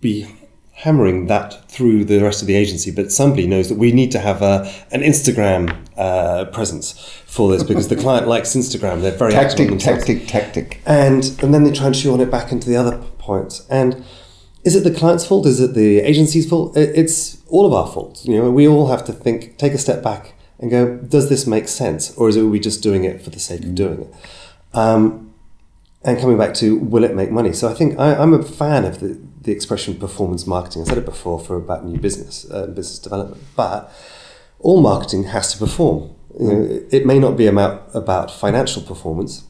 be 0.00 0.34
hammering 0.80 1.26
that 1.26 1.68
through 1.70 2.04
the 2.04 2.18
rest 2.20 2.40
of 2.40 2.48
the 2.48 2.54
agency, 2.54 2.90
but 2.90 3.12
somebody 3.12 3.46
knows 3.46 3.68
that 3.68 3.76
we 3.76 3.92
need 3.92 4.10
to 4.10 4.18
have 4.18 4.40
a, 4.40 4.72
an 4.90 5.02
Instagram 5.02 5.76
uh, 5.96 6.46
presence 6.46 6.92
for 7.26 7.50
this 7.50 7.62
because 7.62 7.88
the 7.88 7.96
client 7.96 8.26
likes 8.34 8.56
Instagram. 8.56 9.02
They're 9.02 9.12
very 9.12 9.32
tactic, 9.32 9.78
tactic, 9.78 10.26
tactic, 10.26 10.80
and 10.86 11.24
and 11.42 11.52
then 11.52 11.64
they 11.64 11.72
try 11.72 11.86
and 11.86 11.96
shoehorn 11.96 12.20
it 12.20 12.30
back 12.30 12.50
into 12.50 12.68
the 12.68 12.76
other 12.76 12.96
points. 13.18 13.66
And 13.68 14.04
is 14.64 14.74
it 14.74 14.84
the 14.84 14.90
client's 14.90 15.26
fault? 15.26 15.46
Is 15.46 15.60
it 15.60 15.74
the 15.74 15.98
agency's 16.00 16.48
fault? 16.48 16.74
It's 16.76 17.42
all 17.48 17.66
of 17.66 17.74
our 17.74 17.86
fault. 17.86 18.24
You 18.24 18.38
know, 18.38 18.50
we 18.50 18.66
all 18.66 18.88
have 18.88 19.04
to 19.04 19.12
think, 19.12 19.58
take 19.58 19.74
a 19.74 19.78
step 19.78 20.02
back, 20.02 20.32
and 20.58 20.70
go: 20.70 20.96
Does 20.96 21.28
this 21.28 21.46
make 21.46 21.68
sense, 21.68 22.14
or 22.16 22.30
is 22.30 22.36
it 22.36 22.44
we 22.44 22.58
just 22.58 22.82
doing 22.82 23.04
it 23.04 23.20
for 23.20 23.28
the 23.28 23.40
sake 23.40 23.64
of 23.64 23.74
doing 23.74 24.00
it? 24.02 24.14
Um, 24.72 25.34
and 26.02 26.18
coming 26.18 26.38
back 26.38 26.54
to 26.54 26.78
will 26.78 27.04
it 27.04 27.14
make 27.14 27.30
money? 27.30 27.52
So 27.52 27.68
I 27.68 27.74
think 27.74 27.98
I, 27.98 28.14
I'm 28.14 28.32
a 28.32 28.42
fan 28.42 28.86
of 28.86 29.00
the 29.00 29.20
the 29.40 29.52
expression 29.52 29.96
performance 29.96 30.46
marketing. 30.46 30.82
I 30.82 30.84
said 30.86 30.98
it 30.98 31.04
before 31.04 31.40
for 31.40 31.56
about 31.56 31.84
new 31.84 31.98
business, 31.98 32.46
uh, 32.50 32.66
business 32.66 32.98
development, 32.98 33.42
but 33.56 33.92
all 34.58 34.80
marketing 34.80 35.24
has 35.24 35.52
to 35.52 35.58
perform. 35.58 36.14
You 36.38 36.46
know, 36.46 36.82
it 36.90 37.06
may 37.06 37.18
not 37.18 37.36
be 37.36 37.46
about, 37.46 37.88
about 37.94 38.30
financial 38.30 38.82
performance, 38.82 39.44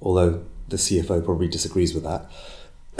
although 0.00 0.44
the 0.68 0.76
CFO 0.76 1.24
probably 1.24 1.48
disagrees 1.48 1.94
with 1.94 2.04
that. 2.04 2.30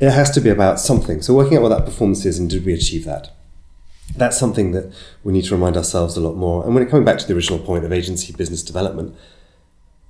it 0.00 0.10
has 0.10 0.30
to 0.30 0.40
be 0.40 0.50
about 0.50 0.78
something. 0.80 1.20
So 1.22 1.34
working 1.34 1.56
out 1.56 1.62
what 1.62 1.70
that 1.70 1.84
performance 1.84 2.24
is 2.24 2.38
and 2.38 2.48
did 2.48 2.64
we 2.64 2.72
achieve 2.72 3.04
that? 3.04 3.32
that's 4.16 4.38
something 4.38 4.72
that 4.72 4.92
we 5.22 5.32
need 5.32 5.44
to 5.44 5.54
remind 5.54 5.76
ourselves 5.76 6.16
a 6.16 6.20
lot 6.20 6.36
more. 6.36 6.64
And 6.64 6.74
when 6.74 6.82
it 6.82 6.90
coming 6.90 7.04
back 7.04 7.18
to 7.18 7.26
the 7.26 7.34
original 7.34 7.58
point 7.58 7.84
of 7.84 7.92
agency 7.92 8.32
business 8.32 8.62
development, 8.62 9.14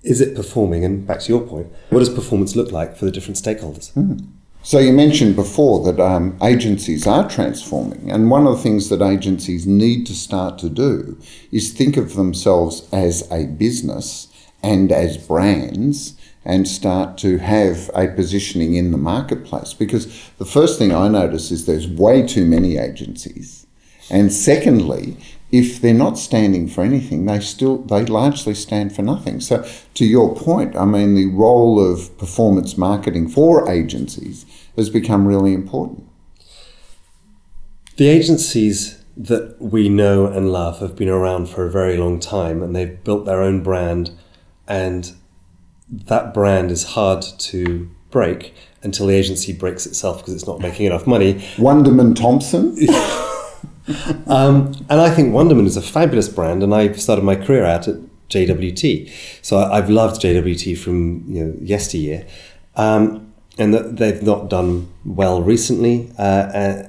is 0.03 0.21
it 0.21 0.35
performing? 0.35 0.85
And 0.85 1.07
back 1.07 1.21
to 1.21 1.29
your 1.29 1.43
point, 1.43 1.69
what 1.91 1.99
does 1.99 2.09
performance 2.09 2.57
look 2.57 2.73
like 2.73 2.97
for 2.97 3.05
the 3.05 3.11
different 3.11 3.37
stakeholders? 3.37 3.93
Mm. 3.93 4.27
So 4.63 4.79
you 4.79 4.93
mentioned 4.93 5.37
before 5.37 5.83
that 5.85 5.99
um, 5.99 6.37
agencies 6.43 7.07
are 7.07 7.29
transforming, 7.29 8.11
and 8.11 8.31
one 8.31 8.47
of 8.47 8.57
the 8.57 8.63
things 8.63 8.91
that 8.91 9.01
agencies 9.01 9.67
need 9.67 10.07
to 10.07 10.15
start 10.15 10.59
to 10.59 10.69
do 10.69 11.19
is 11.51 11.73
think 11.73 11.97
of 11.97 12.15
themselves 12.15 12.87
as 12.93 13.27
a 13.33 13.47
business 13.47 14.29
and 14.63 14.93
as 14.93 15.17
brands 15.17 16.15
and 16.45 16.69
start 16.69 17.17
to 17.19 17.39
have 17.39 17.91
a 17.95 18.09
positioning 18.09 18.75
in 18.75 18.93
the 18.93 18.99
marketplace. 18.99 19.73
Because 19.73 20.07
the 20.37 20.45
first 20.45 20.79
thing 20.79 20.95
I 20.95 21.09
notice 21.09 21.51
is 21.51 21.65
there's 21.65 21.89
way 21.89 22.27
too 22.27 22.45
many 22.45 22.77
agencies. 22.77 23.67
And 24.11 24.31
secondly, 24.31 25.17
if 25.51 25.81
they're 25.81 25.95
not 25.95 26.19
standing 26.19 26.69
for 26.69 26.85
anything, 26.85 27.27
they 27.27 27.41
still 27.41 27.79
they 27.79 28.05
largely 28.05 28.55
stand 28.55 28.95
for 28.95 29.03
nothing. 29.03 29.41
So 29.41 29.67
to 29.95 30.05
your 30.05 30.35
point, 30.35 30.77
I 30.77 30.85
mean 30.85 31.15
the 31.15 31.27
role 31.27 31.81
of 31.81 32.17
performance 32.19 32.77
marketing 32.77 33.29
for 33.29 33.69
agencies 33.71 34.47
has 34.81 34.91
become 34.91 35.27
really 35.27 35.55
important. 35.55 36.07
The 37.97 38.09
agencies 38.09 39.05
that 39.17 39.61
we 39.61 39.89
know 39.89 40.27
and 40.27 40.51
love 40.51 40.81
have 40.81 40.97
been 40.97 41.09
around 41.09 41.49
for 41.49 41.67
a 41.67 41.71
very 41.71 41.97
long 41.97 42.19
time 42.19 42.63
and 42.63 42.75
they've 42.75 43.03
built 43.05 43.27
their 43.27 43.43
own 43.43 43.63
brand 43.63 44.11
and 44.67 45.13
that 45.91 46.33
brand 46.33 46.71
is 46.71 46.85
hard 46.85 47.23
to 47.23 47.91
break 48.11 48.55
until 48.83 49.07
the 49.07 49.15
agency 49.15 49.53
breaks 49.53 49.87
itself 49.87 50.19
because 50.19 50.35
it's 50.35 50.47
not 50.47 50.61
making 50.61 50.87
enough 50.87 51.07
money. 51.07 51.35
Wunderman 51.57 52.15
Thompson. 52.15 52.77
um, 54.27 54.73
and 54.89 55.01
I 55.01 55.11
think 55.11 55.33
Wonderman 55.33 55.67
is 55.67 55.77
a 55.77 55.83
fabulous 55.83 56.29
brand, 56.29 56.63
and 56.63 56.75
I 56.75 56.93
started 56.93 57.25
my 57.25 57.37
career 57.37 57.65
out 57.65 57.89
at 57.89 57.97
JWT. 58.29 59.11
So 59.43 59.59
I, 59.59 59.77
have 59.77 59.91
loved 59.91 60.23
JWT 60.23 60.79
from 60.79 61.25
you 61.29 61.45
know 61.45 61.55
yesteryear, 61.61 62.27
um, 62.77 63.30
and 63.61 63.75
that 63.75 63.99
they've 63.99 64.23
not 64.23 64.49
done 64.49 64.89
well 65.05 65.43
recently. 65.43 66.11
Uh, 66.19 66.85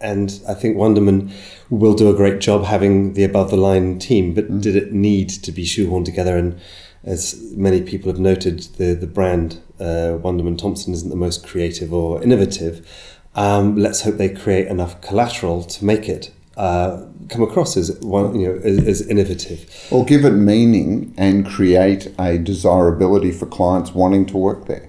and 0.00 0.40
I 0.46 0.54
think 0.54 0.76
Wunderman 0.76 1.32
will 1.70 1.94
do 1.94 2.10
a 2.10 2.14
great 2.14 2.40
job 2.40 2.64
having 2.64 3.14
the 3.14 3.24
above 3.24 3.50
the 3.50 3.56
line 3.56 3.98
team. 3.98 4.34
But 4.34 4.50
mm. 4.50 4.60
did 4.60 4.76
it 4.76 4.92
need 4.92 5.30
to 5.30 5.52
be 5.52 5.64
shoehorned 5.64 6.04
together? 6.04 6.36
And 6.36 6.60
as 7.04 7.40
many 7.56 7.80
people 7.80 8.10
have 8.10 8.20
noted, 8.20 8.60
the 8.76 8.94
the 8.94 9.06
brand 9.06 9.60
uh, 9.80 10.18
Wunderman 10.20 10.58
Thompson 10.58 10.92
isn't 10.92 11.08
the 11.08 11.16
most 11.16 11.46
creative 11.46 11.94
or 11.94 12.22
innovative. 12.22 12.86
Um, 13.34 13.76
let's 13.76 14.02
hope 14.02 14.16
they 14.16 14.30
create 14.30 14.66
enough 14.66 15.00
collateral 15.02 15.62
to 15.62 15.84
make 15.84 16.08
it 16.08 16.32
uh, 16.56 17.04
come 17.28 17.42
across 17.42 17.76
as 17.76 17.92
one, 18.00 18.38
you 18.40 18.48
know, 18.48 18.54
as, 18.64 18.78
as, 18.86 19.06
innovative. 19.08 19.88
Or 19.90 20.06
give 20.06 20.24
it 20.24 20.30
meaning 20.30 21.14
and 21.18 21.44
create 21.44 22.12
a 22.18 22.38
desirability 22.38 23.30
for 23.30 23.44
clients 23.44 23.92
wanting 23.92 24.24
to 24.26 24.38
work 24.38 24.64
there, 24.66 24.88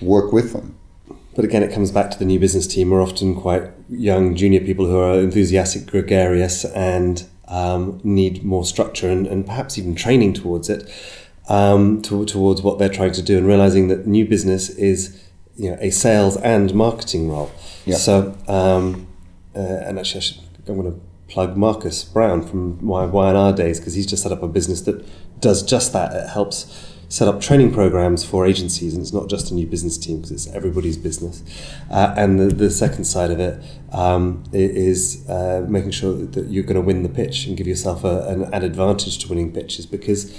work 0.00 0.32
with 0.32 0.52
them. 0.52 0.76
But 1.34 1.44
again, 1.44 1.62
it 1.62 1.72
comes 1.72 1.92
back 1.92 2.10
to 2.10 2.18
the 2.18 2.24
new 2.24 2.40
business 2.40 2.66
team. 2.66 2.90
We're 2.90 3.02
often 3.02 3.34
quite 3.34 3.62
young 3.88 4.34
junior 4.34 4.60
people 4.60 4.86
who 4.86 4.98
are 4.98 5.20
enthusiastic, 5.20 5.86
gregarious, 5.86 6.64
and 6.64 7.24
um, 7.46 8.00
need 8.02 8.42
more 8.42 8.64
structure 8.64 9.08
and, 9.08 9.26
and 9.26 9.46
perhaps 9.46 9.78
even 9.78 9.94
training 9.94 10.34
towards 10.34 10.68
it, 10.68 10.90
um, 11.48 12.02
to, 12.02 12.24
towards 12.24 12.62
what 12.62 12.78
they're 12.78 12.88
trying 12.88 13.12
to 13.12 13.22
do, 13.22 13.38
and 13.38 13.46
realizing 13.46 13.88
that 13.88 14.06
new 14.06 14.26
business 14.26 14.68
is 14.70 15.24
you 15.56 15.70
know 15.70 15.78
a 15.80 15.90
sales 15.90 16.36
and 16.38 16.74
marketing 16.74 17.30
role. 17.30 17.50
Yeah. 17.84 17.96
So, 17.96 18.36
um, 18.48 19.06
uh, 19.54 19.60
and 19.60 19.98
actually, 19.98 20.18
I 20.18 20.22
should 20.22 20.38
I'm 20.68 20.80
going 20.80 20.92
to 20.92 21.00
plug 21.28 21.56
Marcus 21.56 22.04
Brown 22.04 22.46
from 22.46 22.84
Y&R 22.86 23.52
days 23.52 23.78
because 23.78 23.94
he's 23.94 24.06
just 24.06 24.22
set 24.22 24.32
up 24.32 24.42
a 24.42 24.48
business 24.48 24.82
that 24.82 25.06
does 25.40 25.62
just 25.62 25.92
that. 25.92 26.14
It 26.14 26.28
helps 26.28 26.87
set 27.08 27.26
up 27.26 27.40
training 27.40 27.72
programs 27.72 28.24
for 28.24 28.46
agencies, 28.46 28.92
and 28.92 29.02
it's 29.02 29.12
not 29.12 29.28
just 29.28 29.50
a 29.50 29.54
new 29.54 29.66
business 29.66 29.96
team 29.96 30.16
because 30.16 30.30
it's 30.30 30.46
everybody's 30.48 30.96
business. 30.96 31.42
Uh, 31.90 32.14
and 32.16 32.38
the, 32.38 32.46
the 32.48 32.70
second 32.70 33.04
side 33.04 33.30
of 33.30 33.40
it 33.40 33.62
um, 33.92 34.44
is 34.52 35.28
uh, 35.28 35.64
making 35.68 35.90
sure 35.90 36.14
that 36.14 36.48
you're 36.48 36.64
going 36.64 36.74
to 36.74 36.82
win 36.82 37.02
the 37.02 37.08
pitch 37.08 37.46
and 37.46 37.56
give 37.56 37.66
yourself 37.66 38.04
a, 38.04 38.28
an, 38.28 38.42
an 38.52 38.62
advantage 38.62 39.18
to 39.18 39.28
winning 39.28 39.52
pitches 39.52 39.86
because 39.86 40.36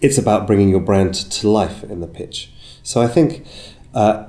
it's 0.00 0.18
about 0.18 0.46
bringing 0.46 0.68
your 0.68 0.80
brand 0.80 1.14
to 1.14 1.48
life 1.48 1.82
in 1.84 2.00
the 2.00 2.08
pitch. 2.08 2.50
So 2.82 3.00
I 3.00 3.08
think. 3.08 3.46
Uh, 3.94 4.28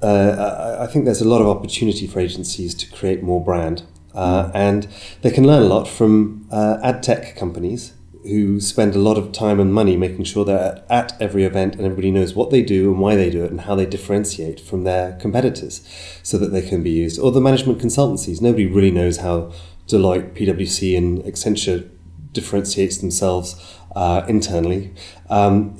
uh 0.00 0.78
I 0.80 0.86
think 0.88 1.04
there's 1.04 1.20
a 1.20 1.28
lot 1.28 1.40
of 1.40 1.46
opportunity 1.46 2.08
for 2.08 2.18
agencies 2.18 2.74
to 2.74 2.90
create 2.90 3.22
more 3.22 3.42
brand 3.42 3.84
uh, 4.14 4.50
and 4.54 4.88
they 5.22 5.30
can 5.30 5.46
learn 5.46 5.62
a 5.62 5.66
lot 5.66 5.88
from 5.88 6.46
uh, 6.50 6.78
ad 6.82 7.02
tech 7.02 7.36
companies 7.36 7.92
who 8.22 8.60
spend 8.60 8.94
a 8.94 8.98
lot 8.98 9.18
of 9.18 9.32
time 9.32 9.58
and 9.58 9.74
money 9.74 9.96
making 9.96 10.24
sure 10.24 10.44
they're 10.44 10.82
at 10.88 11.20
every 11.20 11.44
event 11.44 11.74
and 11.74 11.84
everybody 11.84 12.10
knows 12.10 12.34
what 12.34 12.50
they 12.50 12.62
do 12.62 12.90
and 12.90 13.00
why 13.00 13.16
they 13.16 13.30
do 13.30 13.44
it 13.44 13.50
and 13.50 13.62
how 13.62 13.74
they 13.74 13.86
differentiate 13.86 14.60
from 14.60 14.84
their 14.84 15.16
competitors 15.16 15.86
so 16.22 16.38
that 16.38 16.52
they 16.52 16.62
can 16.62 16.82
be 16.82 16.90
used. 16.90 17.18
Or 17.18 17.32
the 17.32 17.40
management 17.40 17.80
consultancies. 17.80 18.40
Nobody 18.40 18.66
really 18.66 18.92
knows 18.92 19.18
how 19.18 19.52
Deloitte, 19.88 20.34
PwC, 20.34 20.96
and 20.96 21.22
Accenture 21.24 21.88
differentiates 22.32 22.98
themselves 22.98 23.76
uh, 23.96 24.24
internally. 24.28 24.94
Um, 25.28 25.76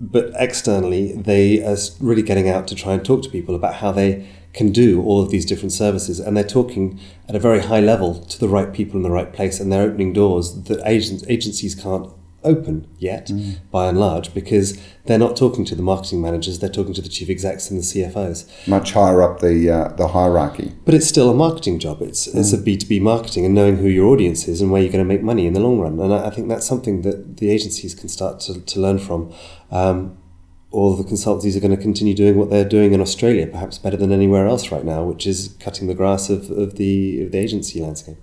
but 0.00 0.32
externally, 0.36 1.12
they 1.12 1.64
are 1.64 1.76
really 2.00 2.22
getting 2.22 2.48
out 2.48 2.68
to 2.68 2.74
try 2.74 2.92
and 2.92 3.04
talk 3.04 3.22
to 3.22 3.30
people 3.30 3.54
about 3.54 3.76
how 3.76 3.90
they 3.90 4.28
can 4.54 4.72
do 4.72 5.02
all 5.02 5.20
of 5.20 5.30
these 5.30 5.44
different 5.44 5.72
services 5.72 6.20
and 6.20 6.36
they're 6.36 6.44
talking 6.44 6.98
at 7.28 7.34
a 7.34 7.38
very 7.38 7.60
high 7.60 7.80
level 7.80 8.24
to 8.26 8.38
the 8.38 8.48
right 8.48 8.72
people 8.72 8.96
in 8.96 9.02
the 9.02 9.10
right 9.10 9.32
place 9.32 9.60
and 9.60 9.70
they're 9.70 9.82
opening 9.82 10.12
doors 10.12 10.62
that 10.64 10.80
agents, 10.86 11.24
agencies 11.28 11.74
can't 11.74 12.08
open 12.44 12.86
yet 12.98 13.28
mm. 13.28 13.56
by 13.70 13.88
and 13.88 13.98
large 13.98 14.32
because 14.34 14.78
they're 15.06 15.18
not 15.18 15.36
talking 15.36 15.64
to 15.64 15.74
the 15.74 15.82
marketing 15.82 16.20
managers 16.20 16.58
they're 16.58 16.68
talking 16.68 16.94
to 16.94 17.00
the 17.00 17.08
chief 17.08 17.28
execs 17.28 17.70
and 17.70 17.80
the 17.80 17.84
CFOs 17.84 18.68
much 18.68 18.92
higher 18.92 19.22
up 19.22 19.40
the 19.40 19.70
uh, 19.70 19.88
the 19.96 20.08
hierarchy. 20.08 20.72
But 20.84 20.94
it's 20.94 21.06
still 21.06 21.30
a 21.30 21.34
marketing 21.34 21.78
job. 21.78 22.02
It's 22.02 22.28
mm. 22.28 22.38
it's 22.38 22.52
a 22.52 22.58
B2B 22.58 23.00
marketing 23.00 23.44
and 23.44 23.54
knowing 23.54 23.78
who 23.78 23.88
your 23.88 24.06
audience 24.06 24.46
is 24.46 24.60
and 24.60 24.70
where 24.70 24.82
you're 24.82 24.92
going 24.92 25.04
to 25.04 25.08
make 25.08 25.22
money 25.22 25.46
in 25.46 25.54
the 25.54 25.60
long 25.60 25.80
run. 25.80 25.98
And 25.98 26.12
I, 26.12 26.26
I 26.26 26.30
think 26.30 26.48
that's 26.48 26.66
something 26.66 27.02
that 27.02 27.38
the 27.38 27.50
agencies 27.50 27.94
can 27.94 28.08
start 28.08 28.40
to, 28.40 28.60
to 28.60 28.80
learn 28.80 28.98
from. 28.98 29.32
Um, 29.70 30.18
all 30.74 30.96
the 30.96 31.04
consultancies 31.04 31.56
are 31.56 31.60
going 31.60 31.76
to 31.76 31.80
continue 31.80 32.14
doing 32.14 32.36
what 32.36 32.50
they're 32.50 32.68
doing 32.68 32.92
in 32.92 33.00
Australia, 33.00 33.46
perhaps 33.46 33.78
better 33.78 33.96
than 33.96 34.10
anywhere 34.10 34.46
else 34.46 34.72
right 34.72 34.84
now, 34.84 35.04
which 35.04 35.24
is 35.24 35.56
cutting 35.60 35.86
the 35.86 35.94
grass 35.94 36.28
of, 36.28 36.50
of, 36.50 36.74
the, 36.74 37.22
of 37.22 37.30
the 37.30 37.38
agency 37.38 37.80
landscape. 37.80 38.16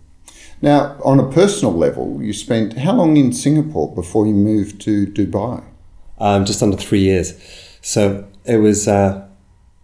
Now, 0.61 0.99
on 1.03 1.17
a 1.19 1.31
personal 1.31 1.73
level, 1.73 2.21
you 2.21 2.33
spent 2.33 2.77
how 2.77 2.93
long 2.93 3.15
in 3.15 3.31
Singapore 3.31 3.95
before 3.95 4.27
you 4.27 4.33
moved 4.33 4.81
to 4.81 5.07
Dubai? 5.07 5.63
Um, 6.19 6.45
just 6.45 6.61
under 6.61 6.77
three 6.77 6.99
years. 6.99 7.33
So 7.81 8.27
it 8.45 8.57
was, 8.57 8.87
uh, 8.87 9.27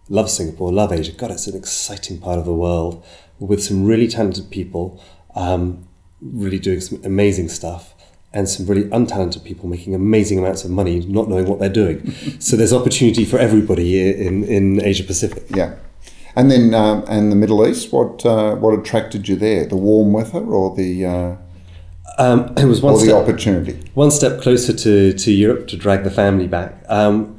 love 0.08 0.30
Singapore, 0.30 0.70
love 0.70 0.92
Asia. 0.92 1.12
God, 1.12 1.30
it's 1.30 1.46
an 1.46 1.56
exciting 1.56 2.20
part 2.20 2.38
of 2.38 2.44
the 2.44 2.54
world 2.54 3.04
with 3.38 3.62
some 3.62 3.84
really 3.84 4.06
talented 4.08 4.50
people, 4.50 5.02
um, 5.34 5.88
really 6.20 6.58
doing 6.58 6.80
some 6.80 7.02
amazing 7.02 7.48
stuff 7.48 7.94
and 8.32 8.48
some 8.48 8.66
really 8.66 8.84
untalented 8.90 9.42
people 9.44 9.68
making 9.68 9.94
amazing 9.94 10.38
amounts 10.38 10.64
of 10.64 10.70
money, 10.70 11.00
not 11.00 11.28
knowing 11.28 11.46
what 11.46 11.58
they're 11.58 11.68
doing. 11.68 12.10
so 12.38 12.56
there's 12.56 12.72
opportunity 12.72 13.24
for 13.24 13.38
everybody 13.38 14.26
in, 14.26 14.44
in 14.44 14.84
Asia 14.84 15.04
Pacific. 15.04 15.44
Yeah. 15.54 15.76
And 16.36 16.50
then, 16.50 16.74
um, 16.74 17.04
and 17.08 17.32
the 17.32 17.36
Middle 17.36 17.66
East, 17.66 17.92
what 17.92 18.24
uh, 18.24 18.54
what 18.54 18.78
attracted 18.78 19.28
you 19.28 19.34
there? 19.34 19.66
The 19.66 19.76
warm 19.76 20.12
weather 20.12 20.44
or 20.44 20.76
the 20.76 21.04
uh, 21.04 21.36
um, 22.18 22.52
it 22.56 22.64
was 22.64 22.82
one 22.82 22.94
or 22.94 22.98
step, 22.98 23.08
the 23.08 23.16
opportunity? 23.16 23.90
One 23.94 24.10
step 24.10 24.40
closer 24.40 24.72
to, 24.72 25.12
to 25.12 25.32
Europe 25.32 25.68
to 25.68 25.76
drag 25.76 26.02
the 26.02 26.10
family 26.10 26.48
back. 26.48 26.84
Um, 26.88 27.38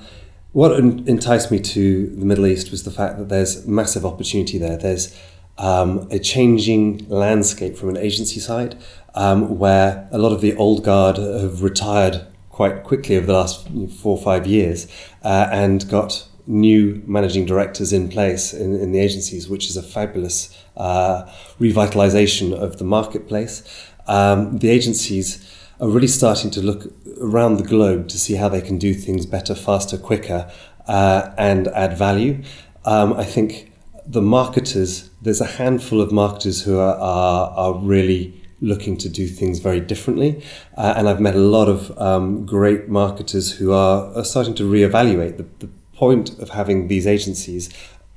what 0.54 0.71
enticed 0.71 1.52
me 1.52 1.60
to 1.60 2.08
the 2.08 2.25
Middle 2.25 2.47
East 2.47 2.71
was 2.71 2.84
the 2.84 2.91
fact 2.91 3.17
that 3.17 3.30
there's 3.30 3.67
massive 3.67 4.06
opportunity 4.06 4.58
there. 4.58 4.78
There's 4.78 5.15
um, 5.58 6.08
a 6.10 6.17
changing 6.17 7.08
landscape 7.10 7.75
from 7.78 7.89
an 7.89 7.97
agency 7.97 8.39
side 8.39 8.78
um, 9.15 9.58
where 9.58 10.08
a 10.12 10.17
lot 10.17 10.32
of 10.32 10.41
the 10.41 10.56
old 10.56 10.84
guard 10.84 11.17
have 11.17 11.62
retired 11.62 12.26
quite 12.50 12.84
quickly 12.84 13.15
over 13.15 13.26
the 13.26 13.34
last 13.34 13.67
four 14.02 14.17
or 14.17 14.22
five 14.22 14.45
years 14.45 14.88
uh, 15.24 15.48
and 15.52 15.89
got 15.89 16.28
new 16.45 17.02
managing 17.06 17.45
directors 17.45 17.93
in 17.93 18.10
place 18.10 18.54
in, 18.54 18.76
in 18.76 18.91
the 18.91 19.00
agencies, 19.00 19.48
which 19.48 19.69
is 19.69 19.78
a 19.78 19.84
fabulous 19.84 20.58
uh, 20.76 21.24
revitalization 21.60 22.54
of 22.54 22.78
the 22.78 22.84
marketplace. 22.84 23.63
Um, 24.08 24.58
the 24.58 24.69
agencies 24.69 25.45
are 25.80 25.88
really 25.88 26.08
starting 26.08 26.50
to 26.52 26.62
look 26.62 26.91
around 27.22 27.58
the 27.58 27.63
globe 27.63 28.08
to 28.10 28.17
see 28.17 28.34
how 28.34 28.50
they 28.50 28.62
can 28.62 28.78
do 28.78 28.93
things 28.93 29.26
better, 29.26 29.56
faster, 29.56 29.98
quicker, 29.98 30.52
uh, 30.88 31.32
and 31.38 31.67
add 31.69 31.98
value. 31.98 32.41
Um, 32.84 33.13
I 33.13 33.24
think 33.24 33.72
the 34.06 34.22
marketers, 34.22 35.10
there's 35.22 35.39
a 35.39 35.45
handful 35.45 36.02
of 36.02 36.12
marketers 36.12 36.63
who 36.63 36.80
are, 36.80 36.95
are, 36.95 37.52
are 37.52 37.74
really 37.76 38.38
looking 38.62 38.98
to 38.98 39.10
do 39.10 39.28
things 39.28 39.60
very 39.60 39.80
differently. 39.80 40.43
Uh, 40.78 40.93
and 40.98 41.08
I've 41.08 41.19
met 41.19 41.36
a 41.36 41.39
lot 41.39 41.69
of 41.69 41.98
um, 41.98 42.45
great 42.45 42.89
marketers 42.89 43.54
who 43.54 43.72
are, 43.72 44.13
are 44.15 44.24
starting 44.24 44.56
to 44.56 44.69
reevaluate 44.69 45.38
the, 45.38 45.45
the 45.60 45.69
point 45.93 46.38
of 46.39 46.50
having 46.50 46.88
these 46.88 47.08
agencies. 47.08 47.69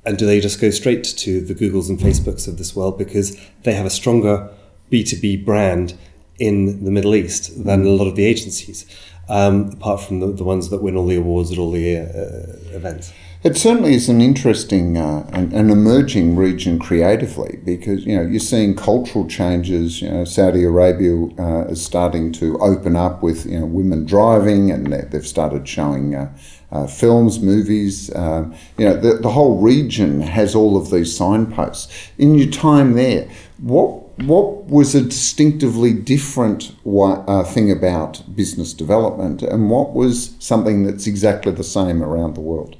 And 0.05 0.17
do 0.17 0.25
they 0.25 0.39
just 0.39 0.59
go 0.59 0.69
straight 0.69 1.03
to 1.03 1.41
the 1.41 1.55
Googles 1.55 1.89
and 1.89 1.97
Facebooks 1.99 2.47
of 2.47 2.57
this 2.57 2.75
world 2.75 2.97
because 2.97 3.39
they 3.63 3.73
have 3.73 3.85
a 3.85 3.89
stronger 3.89 4.49
B2B 4.91 5.45
brand 5.45 5.97
in 6.39 6.83
the 6.83 6.91
Middle 6.91 7.15
East 7.15 7.63
than 7.63 7.85
a 7.85 7.89
lot 7.89 8.07
of 8.07 8.15
the 8.15 8.25
agencies, 8.25 8.85
um, 9.29 9.69
apart 9.71 10.01
from 10.01 10.19
the, 10.19 10.27
the 10.27 10.43
ones 10.43 10.69
that 10.69 10.81
win 10.81 10.97
all 10.97 11.05
the 11.05 11.15
awards 11.15 11.51
at 11.51 11.57
all 11.57 11.71
the 11.71 11.97
uh, 11.97 12.75
events. 12.75 13.13
It 13.43 13.57
certainly 13.57 13.93
is 13.93 14.07
an 14.07 14.21
interesting 14.21 14.95
uh, 14.97 15.29
and 15.33 15.51
an 15.51 15.69
emerging 15.69 16.37
region 16.37 16.79
creatively 16.79 17.59
because 17.65 18.05
you 18.05 18.15
know 18.15 18.21
you're 18.21 18.39
seeing 18.39 18.73
cultural 18.73 19.27
changes. 19.27 20.01
You 20.01 20.11
know, 20.11 20.23
Saudi 20.23 20.63
Arabia 20.63 21.25
uh, 21.37 21.65
is 21.65 21.83
starting 21.83 22.31
to 22.33 22.57
open 22.59 22.95
up 22.95 23.21
with 23.21 23.45
you 23.45 23.59
know 23.59 23.65
women 23.65 24.05
driving, 24.05 24.71
and 24.71 24.93
they've 24.93 25.27
started 25.27 25.67
showing 25.67 26.15
uh, 26.15 26.33
uh, 26.71 26.87
films, 26.87 27.41
movies. 27.41 28.15
Um, 28.15 28.55
you 28.77 28.85
know, 28.85 28.95
the, 28.95 29.15
the 29.15 29.31
whole 29.31 29.59
region 29.59 30.21
has 30.21 30.55
all 30.55 30.77
of 30.77 30.89
these 30.89 31.13
signposts. 31.13 32.11
In 32.17 32.35
your 32.35 32.49
time 32.49 32.93
there, 32.93 33.29
what 33.57 34.17
what 34.19 34.63
was 34.67 34.95
a 34.95 35.01
distinctively 35.01 35.91
different 35.91 36.71
uh, 36.87 37.43
thing 37.43 37.69
about 37.69 38.23
business 38.33 38.71
development, 38.71 39.41
and 39.41 39.69
what 39.69 39.91
was 39.91 40.33
something 40.39 40.85
that's 40.85 41.07
exactly 41.07 41.51
the 41.51 41.65
same 41.65 42.01
around 42.01 42.35
the 42.35 42.39
world? 42.39 42.77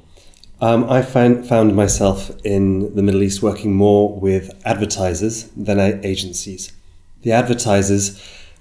Um, 0.64 0.88
I 0.88 1.02
found, 1.02 1.46
found 1.46 1.76
myself 1.76 2.30
in 2.42 2.94
the 2.94 3.02
Middle 3.02 3.22
East 3.22 3.42
working 3.42 3.74
more 3.74 4.18
with 4.18 4.50
advertisers 4.64 5.44
than 5.50 5.78
agencies. 5.78 6.72
The 7.20 7.32
advertisers 7.32 8.18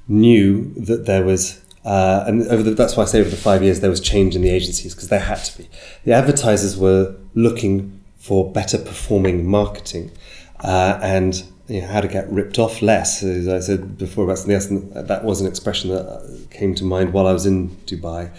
knew 0.09 0.73
that 0.73 1.05
there 1.05 1.23
was, 1.23 1.63
uh, 1.85 2.25
and 2.27 2.41
the, 2.41 2.71
that's 2.71 2.97
why 2.97 3.03
I 3.03 3.05
say 3.05 3.21
over 3.21 3.29
the 3.29 3.37
five 3.37 3.63
years 3.63 3.79
there 3.79 3.89
was 3.89 4.01
change 4.01 4.35
in 4.35 4.41
the 4.41 4.49
agencies 4.49 4.93
because 4.93 5.07
there 5.07 5.21
had 5.21 5.37
to 5.45 5.57
be. 5.59 5.69
The 6.03 6.11
advertisers 6.11 6.75
were 6.75 7.15
looking 7.35 8.01
for 8.17 8.51
better 8.51 8.77
performing 8.77 9.47
marketing 9.47 10.11
uh, 10.59 10.99
and 11.01 11.41
you 11.69 11.79
know, 11.79 11.87
how 11.87 12.01
to 12.01 12.09
get 12.09 12.29
ripped 12.29 12.59
off 12.59 12.81
less. 12.81 13.23
As 13.23 13.47
I 13.47 13.61
said 13.61 13.97
before 13.97 14.25
about 14.25 14.39
something 14.39 14.55
else, 14.55 14.67
that 14.93 15.23
was 15.23 15.39
an 15.39 15.47
expression 15.47 15.89
that 15.91 16.47
came 16.51 16.75
to 16.75 16.83
mind 16.83 17.13
while 17.13 17.27
I 17.27 17.31
was 17.31 17.45
in 17.45 17.69
Dubai. 17.85 18.29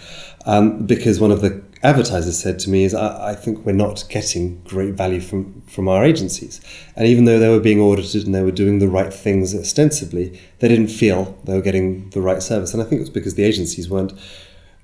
Um, 0.45 0.85
because 0.85 1.19
one 1.19 1.31
of 1.31 1.41
the 1.41 1.63
advertisers 1.85 2.37
said 2.37 2.59
to 2.59 2.69
me 2.69 2.83
is, 2.83 2.93
I, 2.93 3.31
I, 3.31 3.35
think 3.35 3.65
we're 3.65 3.73
not 3.73 4.03
getting 4.09 4.61
great 4.61 4.95
value 4.95 5.21
from, 5.21 5.61
from 5.67 5.87
our 5.87 6.03
agencies. 6.03 6.59
And 6.95 7.07
even 7.07 7.25
though 7.25 7.39
they 7.39 7.49
were 7.49 7.59
being 7.59 7.79
audited 7.79 8.25
and 8.25 8.33
they 8.33 8.41
were 8.41 8.51
doing 8.51 8.79
the 8.79 8.87
right 8.87 9.13
things 9.13 9.55
ostensibly, 9.55 10.39
they 10.59 10.67
didn't 10.67 10.87
feel 10.87 11.37
they 11.45 11.53
were 11.53 11.61
getting 11.61 12.09
the 12.09 12.21
right 12.21 12.41
service. 12.41 12.73
And 12.73 12.81
I 12.81 12.85
think 12.85 12.99
it 12.99 13.03
was 13.03 13.09
because 13.09 13.35
the 13.35 13.43
agencies 13.43 13.89
weren't 13.89 14.13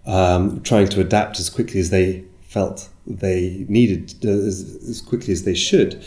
um, 0.06 0.62
trying 0.62 0.88
to 0.90 1.02
adapt 1.02 1.40
as 1.40 1.50
quickly 1.50 1.80
as 1.80 1.90
they 1.90 2.24
felt 2.42 2.90
they 3.08 3.66
needed, 3.68 4.14
uh, 4.24 4.30
as, 4.30 4.78
as 4.88 5.02
quickly 5.02 5.34
as 5.34 5.44
they 5.44 5.56
should 5.56 6.04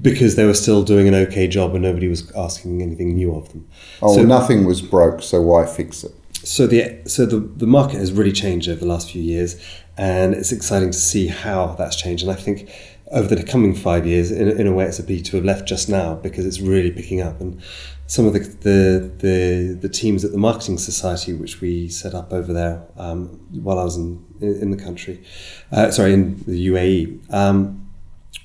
because 0.00 0.36
they 0.36 0.44
were 0.44 0.54
still 0.54 0.82
doing 0.82 1.08
an 1.08 1.14
okay 1.14 1.46
job 1.46 1.74
and 1.74 1.82
nobody 1.82 2.08
was 2.08 2.30
asking 2.36 2.82
anything 2.82 3.14
new 3.14 3.34
of 3.34 3.48
them. 3.50 3.68
Oh, 4.00 4.14
so, 4.14 4.22
nothing 4.22 4.64
was 4.64 4.80
broke, 4.80 5.22
so 5.22 5.42
why 5.42 5.66
fix 5.66 6.04
it? 6.04 6.12
So 6.44 6.66
the 6.66 7.00
so 7.06 7.24
the, 7.24 7.38
the 7.38 7.66
market 7.66 7.98
has 7.98 8.12
really 8.12 8.32
changed 8.32 8.68
over 8.68 8.80
the 8.80 8.86
last 8.86 9.10
few 9.10 9.22
years, 9.22 9.56
and 9.96 10.34
it's 10.34 10.50
exciting 10.50 10.90
to 10.90 10.98
see 10.98 11.28
how 11.28 11.74
that's 11.78 11.96
changed. 11.96 12.24
And 12.24 12.32
I 12.32 12.36
think 12.36 12.70
over 13.12 13.34
the 13.34 13.44
coming 13.44 13.74
five 13.74 14.06
years, 14.06 14.30
in, 14.32 14.48
in 14.48 14.66
a 14.66 14.72
way, 14.72 14.86
it's 14.86 14.98
a 14.98 15.02
pity 15.02 15.22
to 15.22 15.36
have 15.36 15.44
left 15.44 15.68
just 15.68 15.88
now 15.88 16.14
because 16.14 16.44
it's 16.44 16.60
really 16.60 16.90
picking 16.90 17.20
up. 17.20 17.40
And 17.40 17.62
some 18.06 18.26
of 18.26 18.32
the 18.32 18.40
the 18.40 19.12
the, 19.18 19.78
the 19.80 19.88
teams 19.88 20.24
at 20.24 20.32
the 20.32 20.38
Marketing 20.38 20.78
Society, 20.78 21.32
which 21.32 21.60
we 21.60 21.88
set 21.88 22.14
up 22.14 22.32
over 22.32 22.52
there 22.52 22.82
um, 22.96 23.28
while 23.52 23.78
I 23.78 23.84
was 23.84 23.96
in 23.96 24.24
in 24.40 24.70
the 24.70 24.76
country, 24.76 25.22
uh, 25.70 25.90
sorry, 25.90 26.12
in 26.12 26.42
the 26.44 26.66
UAE, 26.68 27.32
um, 27.32 27.88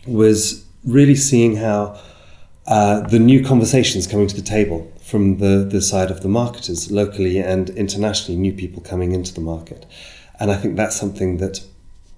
was 0.06 0.66
really 0.84 1.16
seeing 1.16 1.56
how 1.56 2.00
uh, 2.68 3.02
the 3.08 3.20
new 3.20 3.44
conversations 3.44 4.06
coming 4.06 4.28
to 4.28 4.36
the 4.36 4.42
table 4.42 4.92
from 5.08 5.38
the, 5.38 5.66
the 5.70 5.82
side 5.82 6.12
of 6.12 6.22
the 6.22 6.28
marketers 6.28 6.92
locally 6.92 7.40
and 7.40 7.70
internationally, 7.72 8.38
new 8.38 8.52
people 8.52 8.82
coming 8.82 9.14
into 9.14 9.34
the 9.34 9.40
market. 9.40 9.86
And 10.38 10.52
I 10.52 10.58
think 10.58 10.76
that's 10.76 10.98
something 10.98 11.38
that 11.38 11.62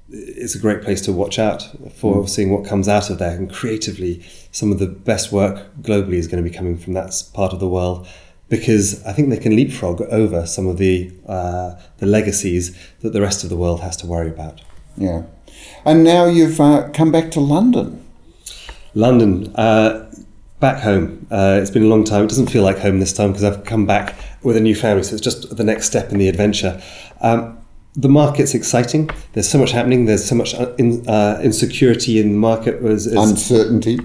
is 0.10 0.56
a 0.56 0.60
great 0.60 0.82
place 0.82 1.02
to 1.02 1.14
watch 1.14 1.38
out 1.38 1.62
for 1.94 2.24
mm. 2.24 2.30
seeing 2.30 2.50
what 2.50 2.66
comes 2.66 2.88
out 2.88 3.12
of 3.12 3.20
there. 3.20 3.36
And 3.38 3.52
creatively, 3.52 4.26
some 4.52 4.72
of 4.72 4.80
the 4.80 4.88
best 4.88 5.32
work 5.32 5.68
globally 5.82 6.16
is 6.16 6.28
going 6.28 6.44
to 6.44 6.50
be 6.50 6.56
coming 6.56 6.80
from 6.80 6.94
that 6.94 7.14
part 7.32 7.54
of 7.54 7.60
the 7.60 7.68
world 7.68 8.08
because 8.50 9.06
I 9.06 9.14
think 9.14 9.30
they 9.30 9.38
can 9.38 9.56
leapfrog 9.56 10.02
over 10.02 10.48
some 10.48 10.66
of 10.66 10.78
the 10.78 11.12
uh, 11.28 11.76
the 12.00 12.08
legacies 12.08 12.76
that 13.02 13.14
the 13.14 13.22
rest 13.22 13.44
of 13.44 13.52
the 13.52 13.56
world 13.56 13.82
has 13.82 13.96
to 13.98 14.08
worry 14.08 14.30
about. 14.30 14.62
Yeah, 14.98 15.24
and 15.86 16.04
now 16.04 16.26
you've 16.26 16.60
uh, 16.60 16.90
come 16.92 17.12
back 17.12 17.30
to 17.32 17.40
London. 17.40 18.04
London, 18.96 19.56
uh, 19.56 20.09
back 20.60 20.82
home. 20.82 21.26
Uh, 21.32 21.60
it's 21.62 21.72
been 21.72 21.84
a 21.84 21.88
long 21.88 22.04
time. 22.04 22.26
It 22.26 22.30
doesn't 22.30 22.48
feel 22.48 22.64
like 22.64 22.80
home 22.80 23.00
this 23.00 23.14
time 23.14 23.32
because 23.32 23.44
I've 23.44 23.64
come 23.64 23.86
back 23.86 24.16
with 24.44 24.58
a 24.58 24.60
new 24.60 24.76
family, 24.76 25.04
so 25.04 25.14
it's 25.16 25.24
just 25.24 25.56
the 25.56 25.64
next 25.64 25.86
step 25.86 26.12
in 26.12 26.18
the 26.18 26.28
adventure. 26.28 26.82
Um, 27.22 27.58
the 27.96 28.10
market's 28.10 28.54
exciting. 28.54 29.10
There's 29.34 29.50
so 29.50 29.58
much 29.58 29.72
happening. 29.72 30.06
There's 30.06 30.24
so 30.24 30.36
much 30.36 30.54
uh, 30.54 30.74
in, 30.78 31.08
uh, 31.08 31.40
insecurity 31.44 32.20
in 32.20 32.34
the 32.34 32.38
market. 32.38 32.84
As, 32.84 33.08
as, 33.08 33.16
Uncertainty. 33.16 34.00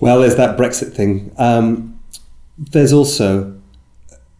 Well, 0.00 0.20
there's 0.20 0.36
that 0.36 0.56
Brexit 0.56 0.92
thing. 0.92 1.32
Um, 1.38 2.00
there's 2.56 2.92
also 2.92 3.58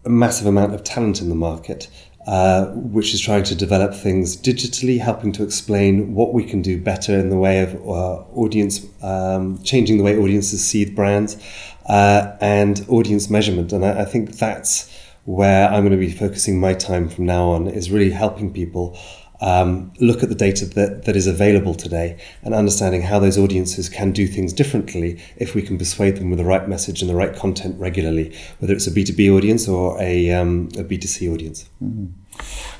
a 0.04 0.08
massive 0.08 0.46
amount 0.46 0.74
of 0.74 0.84
talent 0.84 1.20
in 1.20 1.28
the 1.28 1.34
market, 1.34 1.88
uh, 2.28 2.66
which 2.74 3.14
is 3.14 3.22
trying 3.22 3.42
to 3.42 3.54
develop 3.54 3.94
things 3.94 4.36
digitally, 4.36 5.00
helping 5.00 5.32
to 5.32 5.42
explain 5.42 6.14
what 6.14 6.34
we 6.34 6.44
can 6.44 6.60
do 6.60 6.78
better 6.78 7.18
in 7.18 7.30
the 7.30 7.38
way 7.38 7.62
of 7.62 7.74
uh, 7.76 8.20
audience, 8.36 8.86
um, 9.02 9.58
changing 9.62 9.96
the 9.96 10.04
way 10.04 10.14
audiences 10.14 10.62
see 10.62 10.84
brands, 10.84 11.42
uh, 11.86 12.36
and 12.42 12.84
audience 12.90 13.30
measurement. 13.30 13.72
And 13.72 13.82
I, 13.82 14.02
I 14.02 14.04
think 14.04 14.32
that's 14.36 14.94
where 15.24 15.70
I'm 15.70 15.86
going 15.86 15.98
to 15.98 16.06
be 16.06 16.12
focusing 16.12 16.60
my 16.60 16.74
time 16.74 17.08
from 17.08 17.24
now 17.24 17.48
on 17.48 17.66
is 17.66 17.90
really 17.90 18.10
helping 18.10 18.52
people 18.52 18.98
um, 19.40 19.92
look 20.00 20.22
at 20.22 20.28
the 20.28 20.34
data 20.34 20.66
that, 20.66 21.04
that 21.04 21.16
is 21.16 21.26
available 21.26 21.74
today 21.74 22.20
and 22.42 22.54
understanding 22.54 23.02
how 23.02 23.18
those 23.18 23.38
audiences 23.38 23.88
can 23.88 24.12
do 24.12 24.26
things 24.26 24.52
differently 24.52 25.20
if 25.36 25.54
we 25.54 25.62
can 25.62 25.78
persuade 25.78 26.16
them 26.16 26.30
with 26.30 26.38
the 26.38 26.44
right 26.44 26.68
message 26.68 27.00
and 27.02 27.10
the 27.10 27.14
right 27.14 27.34
content 27.34 27.78
regularly, 27.78 28.36
whether 28.58 28.74
it's 28.74 28.86
a 28.86 28.90
B2B 28.90 29.30
audience 29.30 29.68
or 29.68 30.00
a, 30.00 30.30
um, 30.32 30.68
a 30.76 30.84
B2C 30.84 31.32
audience. 31.32 31.68
Mm-hmm. 31.82 32.06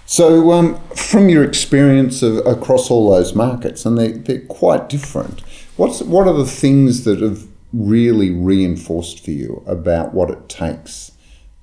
So, 0.07 0.53
um, 0.53 0.81
from 0.95 1.29
your 1.29 1.45
experience 1.45 2.23
of, 2.23 2.39
across 2.47 2.91
all 2.91 3.11
those 3.11 3.35
markets, 3.35 3.85
and 3.85 3.99
they, 3.99 4.13
they're 4.13 4.47
quite 4.47 4.89
different, 4.89 5.41
what's, 5.77 6.01
what 6.03 6.27
are 6.27 6.35
the 6.35 6.47
things 6.47 7.05
that 7.05 7.21
have 7.21 7.47
really 7.73 8.31
reinforced 8.31 9.25
for 9.25 9.31
you 9.31 9.63
about 9.67 10.15
what 10.15 10.31
it 10.31 10.49
takes 10.49 11.13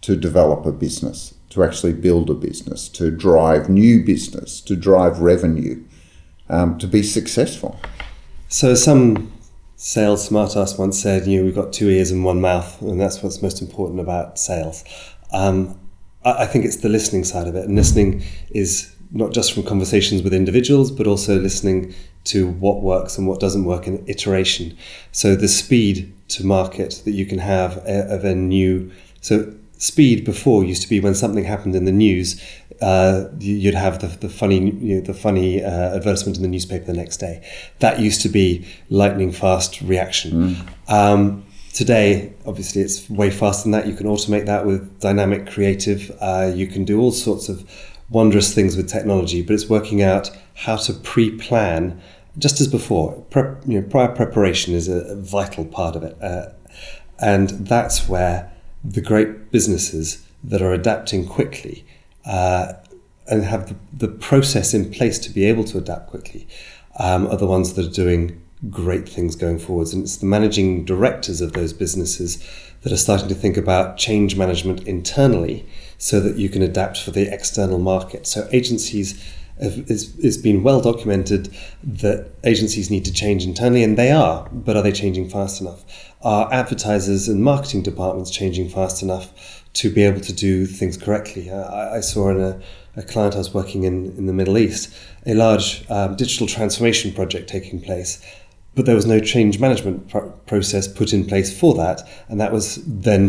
to 0.01 0.15
develop 0.15 0.65
a 0.65 0.71
business, 0.71 1.33
to 1.55 1.63
actually 1.63 1.93
build 1.93 2.29
a 2.29 2.33
business, 2.33 2.89
to 2.89 3.09
drive 3.09 3.69
new 3.69 4.03
business, 4.03 4.59
to 4.59 4.75
drive 4.75 5.21
revenue, 5.21 5.81
um, 6.49 6.77
to 6.77 6.85
be 6.85 7.01
successful. 7.01 7.79
So 8.49 8.75
some 8.75 9.31
sales 9.77 10.29
smartass 10.29 10.77
once 10.77 11.01
said, 11.01 11.25
you 11.25 11.39
know, 11.39 11.45
we've 11.45 11.55
got 11.55 11.71
two 11.71 11.89
ears 11.89 12.11
and 12.11 12.25
one 12.25 12.41
mouth, 12.41 12.81
and 12.81 12.99
that's 12.99 13.23
what's 13.23 13.41
most 13.41 13.61
important 13.61 14.01
about 14.01 14.37
sales. 14.37 14.83
Um, 15.31 15.79
I, 16.25 16.43
I 16.43 16.45
think 16.45 16.65
it's 16.65 16.77
the 16.77 16.89
listening 16.89 17.23
side 17.23 17.47
of 17.47 17.55
it, 17.55 17.63
and 17.63 17.75
listening 17.77 18.21
is 18.49 18.93
not 19.11 19.31
just 19.31 19.53
from 19.53 19.63
conversations 19.63 20.23
with 20.23 20.33
individuals, 20.33 20.91
but 20.91 21.07
also 21.07 21.39
listening 21.39 21.95
to 22.25 22.49
what 22.49 22.81
works 22.81 23.17
and 23.17 23.27
what 23.27 23.39
doesn't 23.39 23.63
work 23.63 23.87
in 23.87 24.05
iteration. 24.07 24.77
So 25.13 25.37
the 25.37 25.47
speed 25.47 26.13
to 26.29 26.45
market 26.45 27.01
that 27.05 27.11
you 27.11 27.25
can 27.25 27.37
have 27.37 27.77
of 27.77 28.25
a 28.25 28.35
new 28.35 28.91
so 29.21 29.55
speed 29.77 30.25
before 30.25 30.63
used 30.63 30.81
to 30.81 30.89
be 30.89 30.99
when 30.99 31.15
something 31.15 31.43
happened 31.43 31.75
in 31.75 31.85
the 31.85 31.91
news, 31.91 32.41
uh, 32.81 33.25
you'd 33.39 33.73
have 33.73 33.99
the, 33.99 34.07
the 34.07 34.29
funny 34.29 34.71
you 34.71 34.95
know, 34.95 35.01
the 35.01 35.13
funny 35.13 35.63
uh, 35.63 35.95
advertisement 35.95 36.37
in 36.37 36.43
the 36.43 36.49
newspaper 36.49 36.85
the 36.85 36.93
next 36.93 37.17
day. 37.17 37.45
That 37.79 37.99
used 37.99 38.21
to 38.21 38.29
be 38.29 38.65
lightning 38.89 39.31
fast 39.31 39.81
reaction. 39.81 40.31
Mm. 40.31 40.91
Um, 40.91 41.45
today, 41.73 42.33
obviously, 42.45 42.81
it's 42.81 43.09
way 43.09 43.29
faster 43.29 43.63
than 43.63 43.71
that. 43.71 43.87
You 43.87 43.95
can 43.95 44.07
automate 44.07 44.45
that 44.45 44.65
with 44.65 44.99
dynamic 44.99 45.47
creative. 45.47 46.15
Uh, 46.19 46.51
you 46.53 46.67
can 46.67 46.85
do 46.85 46.99
all 46.99 47.11
sorts 47.11 47.49
of 47.49 47.69
wondrous 48.09 48.53
things 48.53 48.75
with 48.75 48.89
technology, 48.89 49.41
but 49.41 49.53
it's 49.53 49.69
working 49.69 50.01
out 50.01 50.29
how 50.55 50.75
to 50.77 50.93
pre-plan. 50.93 52.01
Just 52.37 52.59
as 52.59 52.67
before, 52.67 53.13
prep, 53.29 53.61
you 53.65 53.79
know, 53.79 53.87
prior 53.87 54.09
preparation 54.09 54.73
is 54.73 54.89
a, 54.89 54.97
a 54.97 55.15
vital 55.15 55.63
part 55.63 55.95
of 55.95 56.03
it, 56.03 56.21
uh, 56.21 56.49
and 57.19 57.49
that's 57.49 58.09
where 58.09 58.51
the 58.87 59.01
great 59.01 59.51
businesses 59.51 60.23
that 60.43 60.61
are 60.61 60.73
adapting 60.73 61.27
quickly 61.27 61.85
uh, 62.25 62.73
and 63.27 63.43
have 63.43 63.69
the, 63.69 63.75
the, 64.05 64.07
process 64.07 64.73
in 64.73 64.91
place 64.91 65.17
to 65.17 65.29
be 65.31 65.45
able 65.45 65.63
to 65.63 65.77
adapt 65.77 66.07
quickly 66.07 66.47
um, 66.99 67.27
are 67.27 67.37
the 67.37 67.47
ones 67.47 67.73
that 67.73 67.85
are 67.85 67.89
doing 67.89 68.39
great 68.69 69.09
things 69.09 69.35
going 69.35 69.59
forwards. 69.59 69.93
And 69.93 70.03
it's 70.03 70.17
the 70.17 70.25
managing 70.25 70.85
directors 70.85 71.41
of 71.41 71.53
those 71.53 71.73
businesses 71.73 72.43
that 72.81 72.91
are 72.91 72.97
starting 72.97 73.27
to 73.27 73.35
think 73.35 73.57
about 73.57 73.97
change 73.97 74.35
management 74.35 74.87
internally 74.87 75.65
so 75.97 76.19
that 76.19 76.37
you 76.37 76.49
can 76.49 76.61
adapt 76.61 76.99
for 76.99 77.11
the 77.11 77.33
external 77.33 77.79
market. 77.79 78.27
So 78.27 78.47
agencies 78.51 79.21
it's, 79.57 80.15
it's 80.17 80.37
been 80.37 80.63
well 80.63 80.81
documented 80.81 81.55
that 81.83 82.29
agencies 82.43 82.89
need 82.89 83.05
to 83.05 83.13
change 83.13 83.45
internally, 83.45 83.83
and 83.83 83.97
they 83.97 84.11
are, 84.11 84.49
but 84.51 84.75
are 84.75 84.83
they 84.83 84.91
changing 84.91 85.29
fast 85.29 85.61
enough? 85.61 85.83
Are 86.21 86.51
advertisers 86.51 87.27
and 87.27 87.43
marketing 87.43 87.83
departments 87.83 88.31
changing 88.31 88.69
fast 88.69 89.01
enough 89.01 89.63
to 89.73 89.89
be 89.89 90.03
able 90.03 90.21
to 90.21 90.33
do 90.33 90.65
things 90.65 90.97
correctly? 90.97 91.49
Uh, 91.49 91.63
I, 91.63 91.97
I 91.97 91.99
saw 92.01 92.29
in 92.29 92.41
a, 92.41 92.59
a, 92.95 93.03
client 93.03 93.35
I 93.35 93.39
was 93.39 93.53
working 93.53 93.83
in 93.83 94.17
in 94.17 94.25
the 94.25 94.33
Middle 94.33 94.57
East 94.57 94.93
a 95.25 95.33
large 95.33 95.89
um, 95.89 96.15
digital 96.15 96.47
transformation 96.47 97.13
project 97.13 97.49
taking 97.49 97.79
place, 97.81 98.21
but 98.73 98.85
there 98.85 98.95
was 98.95 99.05
no 99.05 99.19
change 99.19 99.59
management 99.59 100.09
pr- 100.09 100.31
process 100.47 100.87
put 100.87 101.13
in 101.13 101.25
place 101.25 101.57
for 101.57 101.75
that, 101.75 102.01
and 102.27 102.41
that 102.41 102.51
was 102.51 102.83
then 102.85 103.27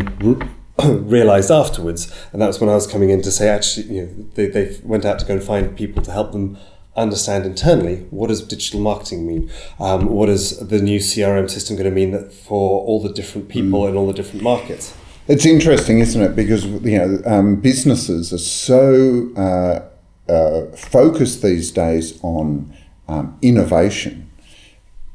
realized 0.85 1.51
afterwards. 1.51 2.13
And 2.31 2.41
that 2.41 2.47
was 2.47 2.59
when 2.59 2.69
I 2.69 2.75
was 2.75 2.87
coming 2.87 3.09
in 3.09 3.21
to 3.23 3.31
say, 3.31 3.49
actually, 3.49 3.95
you 3.95 4.01
know, 4.05 4.25
they, 4.35 4.47
they 4.47 4.77
went 4.83 5.05
out 5.05 5.19
to 5.19 5.25
go 5.25 5.33
and 5.33 5.43
find 5.43 5.75
people 5.75 6.03
to 6.03 6.11
help 6.11 6.31
them 6.31 6.57
understand 6.97 7.45
internally 7.45 7.97
what 8.09 8.27
does 8.27 8.41
digital 8.41 8.79
marketing 8.79 9.27
mean? 9.27 9.51
Um, 9.79 10.07
what 10.07 10.29
is 10.29 10.57
the 10.59 10.81
new 10.81 10.99
CRM 10.99 11.49
system 11.49 11.75
going 11.75 11.89
to 11.89 11.95
mean 11.95 12.11
that 12.11 12.33
for 12.33 12.81
all 12.81 13.01
the 13.01 13.13
different 13.13 13.49
people 13.49 13.81
mm. 13.81 13.89
in 13.89 13.95
all 13.95 14.07
the 14.07 14.13
different 14.13 14.41
markets? 14.41 14.95
It's 15.27 15.45
interesting, 15.45 15.99
isn't 15.99 16.21
it? 16.21 16.35
Because 16.35 16.65
you 16.65 16.97
know 16.97 17.21
um, 17.25 17.57
businesses 17.57 18.33
are 18.33 18.37
so 18.37 19.29
uh, 19.35 20.31
uh, 20.31 20.75
focused 20.75 21.41
these 21.41 21.69
days 21.69 22.17
on 22.23 22.73
um, 23.07 23.37
innovation, 23.41 24.31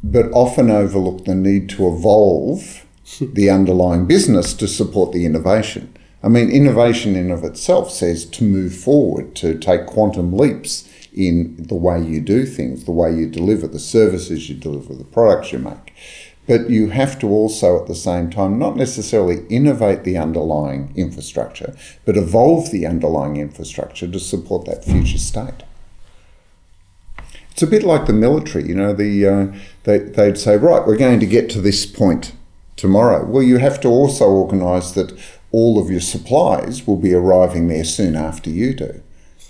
but 0.03 0.27
often 0.33 0.71
overlook 0.71 1.25
the 1.25 1.35
need 1.35 1.71
to 1.71 1.89
evolve 1.89 2.85
the 3.21 3.51
underlying 3.51 4.07
business 4.07 4.55
to 4.55 4.69
support 4.69 5.13
the 5.13 5.27
innovation. 5.27 5.95
I 6.23 6.29
mean, 6.29 6.51
innovation 6.51 7.17
in 7.17 7.31
of 7.31 7.43
itself 7.43 7.91
says 7.91 8.25
to 8.27 8.45
move 8.45 8.75
forward, 8.75 9.35
to 9.37 9.59
take 9.59 9.87
quantum 9.87 10.33
leaps 10.33 10.89
in 11.13 11.57
the 11.59 11.75
way 11.75 12.01
you 12.01 12.21
do 12.21 12.47
things, 12.47 12.85
the 12.85 12.93
way 12.93 13.13
you 13.15 13.29
deliver, 13.29 13.67
the 13.67 13.79
services 13.79 14.49
you 14.49 14.55
deliver, 14.55 14.95
the 14.95 15.05
products 15.05 15.53
you 15.53 15.59
make. 15.59 15.93
But 16.47 16.71
you 16.71 16.91
have 16.91 17.19
to 17.21 17.29
also, 17.29 17.81
at 17.81 17.87
the 17.87 17.95
same 17.95 18.31
time, 18.31 18.59
not 18.59 18.77
necessarily 18.77 19.47
innovate 19.49 20.05
the 20.05 20.17
underlying 20.17 20.93
infrastructure, 20.97 21.77
but 22.05 22.17
evolve 22.17 22.71
the 22.71 22.87
underlying 22.87 23.37
infrastructure 23.37 24.09
to 24.09 24.19
support 24.19 24.65
that 24.67 24.85
future 24.85 25.19
state. 25.19 25.63
It's 27.51 27.63
a 27.63 27.67
bit 27.67 27.85
like 27.85 28.07
the 28.07 28.13
military, 28.13 28.67
you 28.67 28.75
know. 28.75 28.93
The 28.93 29.27
uh, 29.27 29.59
they, 29.85 29.99
they'd 29.99 30.39
say, 30.39 30.57
right, 30.57 30.85
we're 30.87 30.97
going 30.97 31.21
to 31.21 31.27
get 31.27 31.51
to 31.51 31.61
this 31.61 31.85
point 31.87 32.33
tomorrow. 32.83 33.25
Well, 33.25 33.45
you 33.45 33.59
have 33.59 33.81
to 33.83 33.89
also 33.89 34.27
organise 34.27 34.91
that 34.93 35.17
all 35.53 35.81
of 35.81 35.89
your 35.89 36.01
supplies 36.01 36.85
will 36.85 36.97
be 36.97 37.15
arriving 37.15 37.69
there 37.69 37.85
soon 37.85 38.17
after 38.17 38.51
you 38.51 38.75
do. 38.75 39.01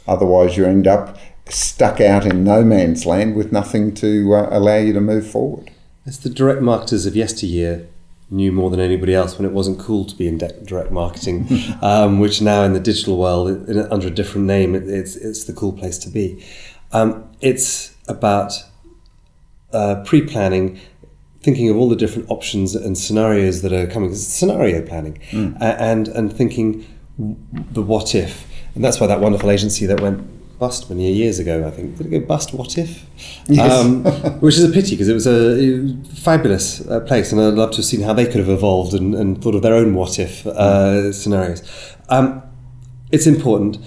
Otherwise, 0.07 0.59
you 0.59 0.67
end 0.67 0.87
up 0.87 1.17
stuck 1.49 1.99
out 1.99 2.27
in 2.27 2.45
no 2.45 2.63
man's 2.63 3.07
land 3.07 3.35
with 3.35 3.51
nothing 3.51 3.95
to 3.95 4.35
uh, 4.35 4.49
allow 4.51 4.77
you 4.77 4.93
to 4.93 5.01
move 5.01 5.27
forward. 5.27 5.71
As 6.05 6.21
the 6.21 6.29
direct 6.29 6.61
marketers 6.61 7.07
of 7.07 7.17
yesteryear 7.17 7.89
knew 8.31 8.53
more 8.53 8.69
than 8.69 8.81
anybody 8.81 9.15
else 9.15 9.39
when 9.39 9.47
it 9.47 9.53
wasn't 9.53 9.79
cool 9.79 10.05
to 10.05 10.15
be 10.15 10.29
in 10.29 10.37
de- 10.37 10.61
direct 10.65 10.91
marketing, 10.91 11.49
um, 11.83 12.21
which 12.21 12.43
now 12.43 12.65
in 12.65 12.75
the 12.75 12.81
digital 12.81 13.17
world, 13.17 13.49
in, 13.67 13.79
under 13.91 14.09
a 14.09 14.11
different 14.11 14.47
name, 14.47 14.75
it, 14.75 14.87
it's, 14.89 15.17
it's 15.17 15.45
the 15.45 15.55
cool 15.55 15.73
place 15.73 15.97
to 15.99 16.11
be. 16.11 16.45
Um, 16.93 17.31
it's 17.41 17.97
about 18.09 18.53
uh, 19.73 20.03
pre 20.05 20.21
planning 20.21 20.79
thinking 21.43 21.69
of 21.69 21.77
all 21.77 21.89
the 21.89 21.97
different 21.97 22.31
options 22.31 22.75
and 22.75 22.97
scenarios 22.97 23.63
that 23.63 23.73
are 23.73 23.87
coming. 23.87 24.11
It's 24.11 24.27
scenario 24.27 24.85
planning, 24.87 25.19
mm. 25.31 25.57
and 25.61 26.09
and 26.09 26.33
thinking 26.33 26.87
the 27.19 27.83
what 27.83 28.15
if, 28.15 28.47
and 28.75 28.85
that's 28.85 29.01
why 29.01 29.07
that 29.07 29.21
wonderful 29.21 29.51
agency 29.51 29.87
that 29.87 30.01
went 30.01 30.27
bust 30.63 30.89
many 30.89 31.13
years 31.13 31.41
ago. 31.41 31.67
I 31.67 31.71
think 31.71 31.97
did 31.97 32.07
it 32.07 32.11
go 32.11 32.21
bust? 32.21 32.55
What 32.55 32.79
if? 32.79 33.05
Yes. 33.49 33.85
Um, 33.85 34.05
which 34.41 34.57
is 34.57 34.65
a 34.65 34.73
pity 34.73 34.93
because 34.93 35.09
it 35.09 35.15
was 35.15 35.27
a, 35.27 35.97
fabulous 36.15 36.87
uh, 36.87 37.01
place, 37.01 37.33
and 37.33 37.41
I'd 37.41 37.55
love 37.55 37.73
to 37.73 37.79
have 37.79 37.85
seen 37.85 38.03
how 38.03 38.13
they 38.13 38.27
could 38.27 38.37
have 38.37 38.49
evolved 38.49 38.95
and, 38.95 39.15
and 39.15 39.43
thought 39.43 39.57
of 39.57 39.63
their 39.63 39.75
own 39.75 39.95
what 39.95 40.19
if 40.21 40.47
uh, 40.47 41.13
scenarios. 41.13 41.63
Um, 42.09 42.43
it's 43.11 43.27
important. 43.27 43.79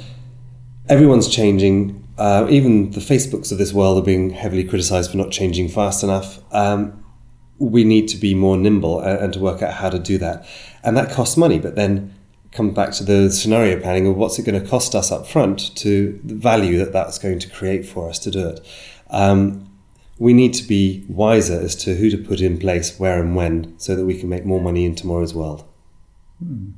Everyone's 0.90 1.30
changing. 1.30 2.02
Uh, 2.18 2.48
even 2.50 2.92
the 2.92 3.00
Facebooks 3.00 3.52
of 3.52 3.58
this 3.58 3.74
world 3.74 3.98
are 3.98 4.06
being 4.06 4.30
heavily 4.30 4.64
criticised 4.64 5.12
for 5.12 5.18
not 5.18 5.32
changing 5.32 5.70
fast 5.70 6.04
enough. 6.04 6.40
Um, 6.52 7.05
we 7.58 7.84
need 7.84 8.08
to 8.10 8.18
be 8.18 8.34
more 8.34 8.58
nimble 8.58 9.00
and, 9.00 9.20
and, 9.20 9.34
to 9.34 9.40
work 9.40 9.62
out 9.62 9.74
how 9.74 9.90
to 9.90 10.00
do 10.00 10.18
that. 10.18 10.46
And 10.84 10.98
that 10.98 11.12
costs 11.12 11.38
money, 11.38 11.60
but 11.60 11.76
then 11.76 12.14
come 12.52 12.74
back 12.74 12.92
to 12.92 13.04
the 13.04 13.30
scenario 13.30 13.80
planning 13.80 14.08
of 14.08 14.16
what's 14.16 14.40
it 14.40 14.46
going 14.46 14.62
to 14.62 14.68
cost 14.68 14.96
us 14.96 15.12
up 15.12 15.28
front 15.28 15.76
to 15.78 16.20
the 16.24 16.36
value 16.36 16.78
that 16.78 16.94
that's 16.94 17.18
going 17.18 17.40
to 17.40 17.50
create 17.50 17.86
for 17.86 18.10
us 18.10 18.20
to 18.20 18.32
do 18.32 18.48
it. 18.48 18.66
Um, 19.10 19.70
we 20.18 20.34
need 20.34 20.54
to 20.54 20.64
be 20.64 21.06
wiser 21.10 21.60
as 21.60 21.76
to 21.76 21.96
who 21.96 22.10
to 22.10 22.18
put 22.18 22.40
in 22.40 22.58
place, 22.58 22.98
where 22.98 23.20
and 23.20 23.36
when, 23.36 23.78
so 23.78 23.96
that 23.96 24.06
we 24.06 24.18
can 24.18 24.30
make 24.30 24.46
more 24.46 24.62
money 24.62 24.86
in 24.86 24.96
tomorrow's 24.96 25.34
world. 25.34 25.66
Hmm. 26.40 26.72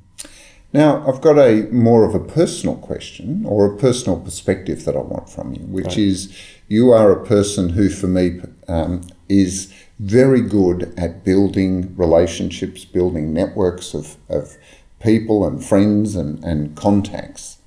Now, 0.73 1.07
I've 1.07 1.21
got 1.21 1.37
a 1.37 1.67
more 1.71 2.03
of 2.03 2.13
a 2.13 2.19
personal 2.19 2.75
question 2.75 3.45
or 3.45 3.65
a 3.65 3.77
personal 3.77 4.19
perspective 4.19 4.85
that 4.85 4.95
I 4.95 4.99
want 4.99 5.29
from 5.29 5.53
you, 5.53 5.61
which 5.61 5.85
right. 5.85 5.97
is 5.97 6.37
you 6.67 6.91
are 6.91 7.11
a 7.11 7.25
person 7.25 7.69
who, 7.69 7.89
for 7.89 8.07
me, 8.07 8.41
um, 8.67 9.01
is 9.29 9.73
very 9.99 10.41
good 10.41 10.93
at 10.97 11.23
building 11.23 11.95
relationships, 11.95 12.85
building 12.85 13.33
networks 13.33 13.93
of, 13.93 14.17
of 14.29 14.57
people 14.99 15.45
and 15.45 15.63
friends 15.63 16.15
and, 16.15 16.43
and 16.43 16.75
contacts. 16.75 17.57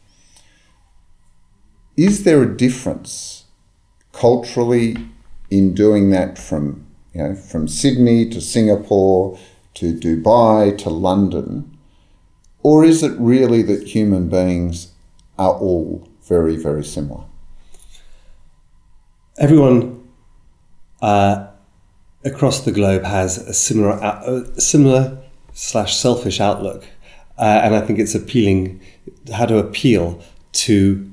Is 1.97 2.25
there 2.25 2.43
a 2.43 2.57
difference 2.57 3.45
culturally 4.13 4.97
in 5.51 5.75
doing 5.75 6.11
that 6.11 6.39
from, 6.39 6.87
you 7.13 7.23
know, 7.23 7.35
from 7.35 7.67
Sydney 7.67 8.29
to 8.31 8.41
Singapore 8.41 9.39
to 9.75 9.93
Dubai 9.95 10.77
to 10.79 10.91
London? 10.91 11.77
Or 12.63 12.85
is 12.85 13.03
it 13.03 13.19
really 13.19 13.63
that 13.63 13.89
human 13.89 14.29
beings 14.29 14.93
are 15.39 15.55
all 15.55 16.09
very, 16.23 16.57
very 16.57 16.85
similar? 16.85 17.25
Everyone 19.39 20.09
uh, 21.03 21.50
across 22.25 22.61
the 22.65 22.73
globe 22.73 23.05
has 23.05 23.39
a 23.39 23.55
similar, 23.55 24.45
similar 24.59 25.19
slash 25.53 25.97
selfish 25.97 26.41
outlook, 26.41 26.85
uh, 27.39 27.61
and 27.65 27.75
I 27.75 27.81
think 27.81 27.99
it's 27.99 28.15
appealing 28.15 28.81
how 29.33 29.47
to 29.47 29.59
appeal 29.59 30.23
to 30.53 31.11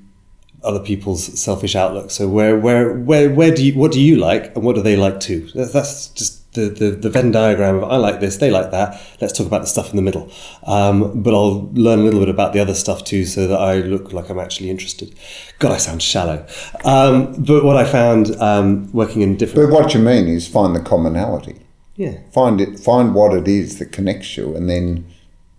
other 0.64 0.80
people's 0.80 1.40
selfish 1.40 1.76
outlook. 1.76 2.12
So 2.12 2.28
where 2.28 2.58
where 2.60 2.94
where 2.94 3.30
where 3.30 3.54
do 3.54 3.66
you 3.66 3.74
what 3.78 3.92
do 3.92 4.02
you 4.02 4.18
like 4.18 4.56
and 4.56 4.64
what 4.64 4.76
do 4.76 4.82
they 4.82 4.96
like 4.96 5.20
too? 5.20 5.50
That's 5.54 6.10
just 6.10 6.47
the, 6.58 6.70
the, 6.70 6.90
the 6.92 7.10
Venn 7.10 7.32
diagram 7.32 7.76
of 7.78 7.84
I 7.86 7.98
like 7.98 8.20
this, 8.20 8.38
they 8.38 8.52
like 8.52 8.72
that. 8.72 9.02
Let's 9.22 9.34
talk 9.34 9.48
about 9.48 9.62
the 9.62 9.68
stuff 9.68 9.92
in 9.92 9.96
the 9.96 10.02
middle. 10.02 10.30
Um, 10.64 11.22
but 11.22 11.34
I'll 11.34 11.70
learn 11.74 12.00
a 12.00 12.04
little 12.04 12.20
bit 12.20 12.30
about 12.30 12.54
the 12.54 12.60
other 12.60 12.74
stuff 12.74 13.04
too, 13.04 13.26
so 13.26 13.48
that 13.48 13.60
I 13.60 13.80
look 13.80 14.12
like 14.12 14.30
I'm 14.30 14.40
actually 14.40 14.70
interested. 14.70 15.16
God, 15.60 15.72
I 15.72 15.78
sound 15.78 16.02
shallow. 16.02 16.46
Um, 16.84 17.34
but 17.44 17.64
what 17.64 17.78
I 17.78 17.86
found 17.86 18.36
um, 18.42 18.92
working 18.92 19.22
in 19.22 19.38
different. 19.38 19.70
But 19.70 19.74
what 19.74 19.94
you 19.94 20.00
mean 20.00 20.28
is 20.28 20.48
find 20.48 20.76
the 20.76 20.82
commonality. 20.82 21.62
Yeah. 21.96 22.20
Find 22.34 22.60
it. 22.60 22.80
Find 22.80 23.14
what 23.14 23.34
it 23.34 23.48
is 23.48 23.80
that 23.80 23.92
connects 23.92 24.38
you, 24.38 24.56
and 24.56 24.70
then 24.70 25.06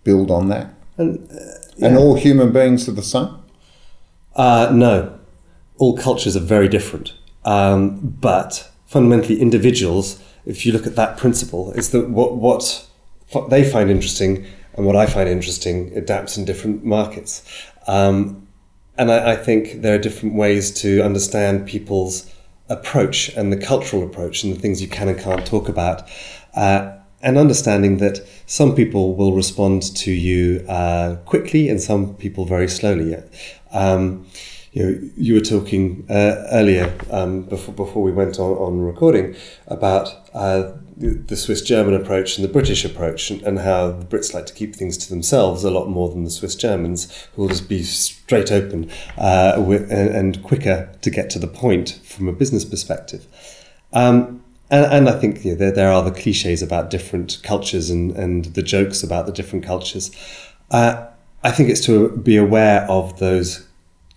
build 0.05 0.31
on 0.31 0.49
that. 0.49 0.75
And, 0.97 1.31
uh, 1.31 1.35
yeah. 1.77 1.89
and 1.89 1.97
all 1.97 2.17
human 2.17 2.53
beings 2.53 2.89
are 2.89 2.93
the 2.93 3.03
same. 3.03 3.37
Uh, 4.37 4.71
no, 4.73 5.19
all 5.79 5.97
cultures 5.97 6.37
are 6.37 6.41
very 6.41 6.69
different. 6.69 7.13
Um, 7.45 7.99
but 8.21 8.71
fundamentally, 8.87 9.41
individuals 9.41 10.23
if 10.49 10.65
you 10.65 10.73
look 10.73 10.87
at 10.87 10.97
that 10.97 11.17
principle, 11.19 11.73
is 11.73 11.91
that 11.91 12.09
what, 12.09 12.37
what, 12.37 12.89
what 13.31 13.51
they 13.51 13.69
find 13.71 13.91
interesting 13.91 14.47
and 14.75 14.87
what 14.87 14.97
I 14.97 15.07
find 15.07 15.29
interesting 15.29 15.93
adapts 15.97 16.37
in 16.37 16.45
different 16.45 16.85
markets. 16.85 17.43
Um, 17.87 18.49
and 18.97 19.13
I, 19.13 19.33
I, 19.33 19.37
think 19.37 19.83
there 19.83 19.95
are 19.95 19.99
different 19.99 20.35
ways 20.35 20.71
to 20.83 21.03
understand 21.03 21.67
people's 21.67 22.33
approach 22.69 23.29
and 23.37 23.53
the 23.53 23.57
cultural 23.57 24.05
approach 24.05 24.43
and 24.43 24.55
the 24.55 24.59
things 24.59 24.81
you 24.81 24.89
can 24.89 25.09
and 25.09 25.19
can't 25.19 25.47
talk 25.47 25.69
about. 25.69 26.09
Uh, 26.55 26.97
and 27.21 27.37
understanding 27.37 27.99
that 27.99 28.25
some 28.47 28.75
people 28.75 29.17
will 29.17 29.33
respond 29.33 29.83
to 29.97 30.13
you 30.13 30.65
uh, 30.69 31.17
quickly 31.25 31.69
and 31.69 31.81
some 31.81 32.15
people 32.15 32.45
very 32.45 32.69
slowly. 32.69 33.17
Um, 33.73 34.27
you 34.73 34.85
know, 34.85 35.11
you 35.17 35.35
were 35.35 35.41
talking 35.41 36.07
uh, 36.09 36.47
earlier 36.53 36.95
um, 37.11 37.43
before 37.43 37.75
before 37.75 38.03
we 38.03 38.13
went 38.13 38.39
on, 38.39 38.53
on 38.53 38.81
recording 38.81 39.35
about 39.67 40.28
uh, 40.39 40.73
the 40.97 41.37
Swiss 41.37 41.63
German 41.63 41.95
approach 41.95 42.39
and 42.39 42.45
the 42.45 42.53
British 42.53 42.85
approach, 42.85 43.31
and, 43.31 43.43
and, 43.43 43.59
how 43.59 43.91
the 43.91 44.05
Brits 44.05 44.35
like 44.35 44.47
to 44.47 44.55
keep 44.55 44.75
things 44.75 44.97
to 44.99 45.11
themselves 45.11 45.65
a 45.65 45.71
lot 45.71 45.89
more 45.89 46.09
than 46.09 46.25
the 46.25 46.31
Swiss 46.31 46.55
Germans, 46.55 47.27
who 47.35 47.43
will 47.43 47.49
just 47.49 47.69
be 47.69 47.83
straight 47.83 48.53
open 48.53 48.91
uh, 49.17 49.63
with, 49.65 49.91
and, 49.91 50.11
and, 50.11 50.43
quicker 50.43 50.93
to 51.03 51.11
get 51.11 51.29
to 51.31 51.39
the 51.39 51.49
point 51.49 52.01
from 52.05 52.29
a 52.29 52.33
business 52.33 52.65
perspective. 52.65 53.27
Um, 53.93 54.43
and, 54.71 54.87
and, 54.87 55.09
I 55.09 55.19
think 55.19 55.45
know, 55.45 55.55
there, 55.55 55.73
there 55.73 55.91
are 55.91 56.03
the 56.03 56.13
cliches 56.13 56.63
about 56.63 56.91
different 56.91 57.41
cultures 57.43 57.91
and, 57.91 58.13
and 58.13 58.45
the 58.45 58.63
jokes 58.63 59.03
about 59.03 59.27
the 59.27 59.33
different 59.33 59.65
cultures. 59.65 60.13
Uh, 60.71 61.07
I 61.43 61.51
think 61.51 61.69
it's 61.69 61.85
to 61.87 62.17
be 62.17 62.37
aware 62.37 62.83
of 62.89 63.19
those 63.19 63.67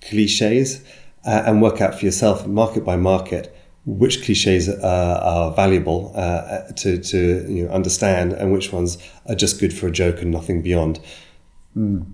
cliches 0.02 0.84
uh, 1.26 1.44
and 1.46 1.62
work 1.62 1.82
out 1.82 1.98
for 1.98 2.06
yourself, 2.06 2.46
market 2.46 2.84
by 2.84 2.96
market, 2.96 3.56
which 3.86 4.24
cliches 4.24 4.70
uh, 4.70 5.20
are 5.24 5.52
valuable 5.56 6.12
uh, 6.16 6.72
to, 6.76 6.98
to 6.98 7.46
you 7.52 7.66
know, 7.66 7.72
understand 7.72 8.34
and 8.34 8.52
which 8.52 8.72
ones 8.72 8.98
are 9.28 9.36
just 9.36 9.60
good 9.60 9.74
for 9.74 9.88
a 9.88 9.92
joke 9.92 10.22
and 10.22 10.32
nothing 10.32 10.62
beyond. 10.62 11.00
Mm. 11.76 12.06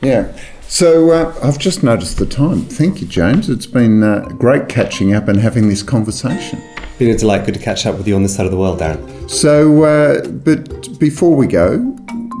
Yeah. 0.00 0.36
So 0.62 1.10
uh, 1.10 1.34
I've 1.42 1.58
just 1.58 1.82
noticed 1.82 2.18
the 2.18 2.26
time. 2.26 2.62
Thank 2.62 3.00
you, 3.00 3.06
James. 3.06 3.50
It's 3.50 3.66
been 3.66 4.02
uh, 4.02 4.20
great 4.38 4.68
catching 4.68 5.12
up 5.12 5.28
and 5.28 5.38
having 5.40 5.68
this 5.68 5.82
conversation. 5.82 6.62
Been 6.98 7.10
a 7.10 7.18
delight. 7.18 7.44
Good 7.44 7.54
to 7.54 7.60
catch 7.60 7.86
up 7.86 7.96
with 7.96 8.06
you 8.06 8.14
on 8.14 8.22
this 8.22 8.36
side 8.36 8.46
of 8.46 8.52
the 8.52 8.58
world, 8.58 8.80
Darren. 8.80 9.28
So, 9.28 9.82
uh, 9.82 10.26
but 10.28 10.98
before 10.98 11.34
we 11.34 11.46
go, 11.46 11.78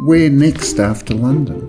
where 0.04 0.30
next 0.30 0.78
after 0.78 1.12
London? 1.12 1.66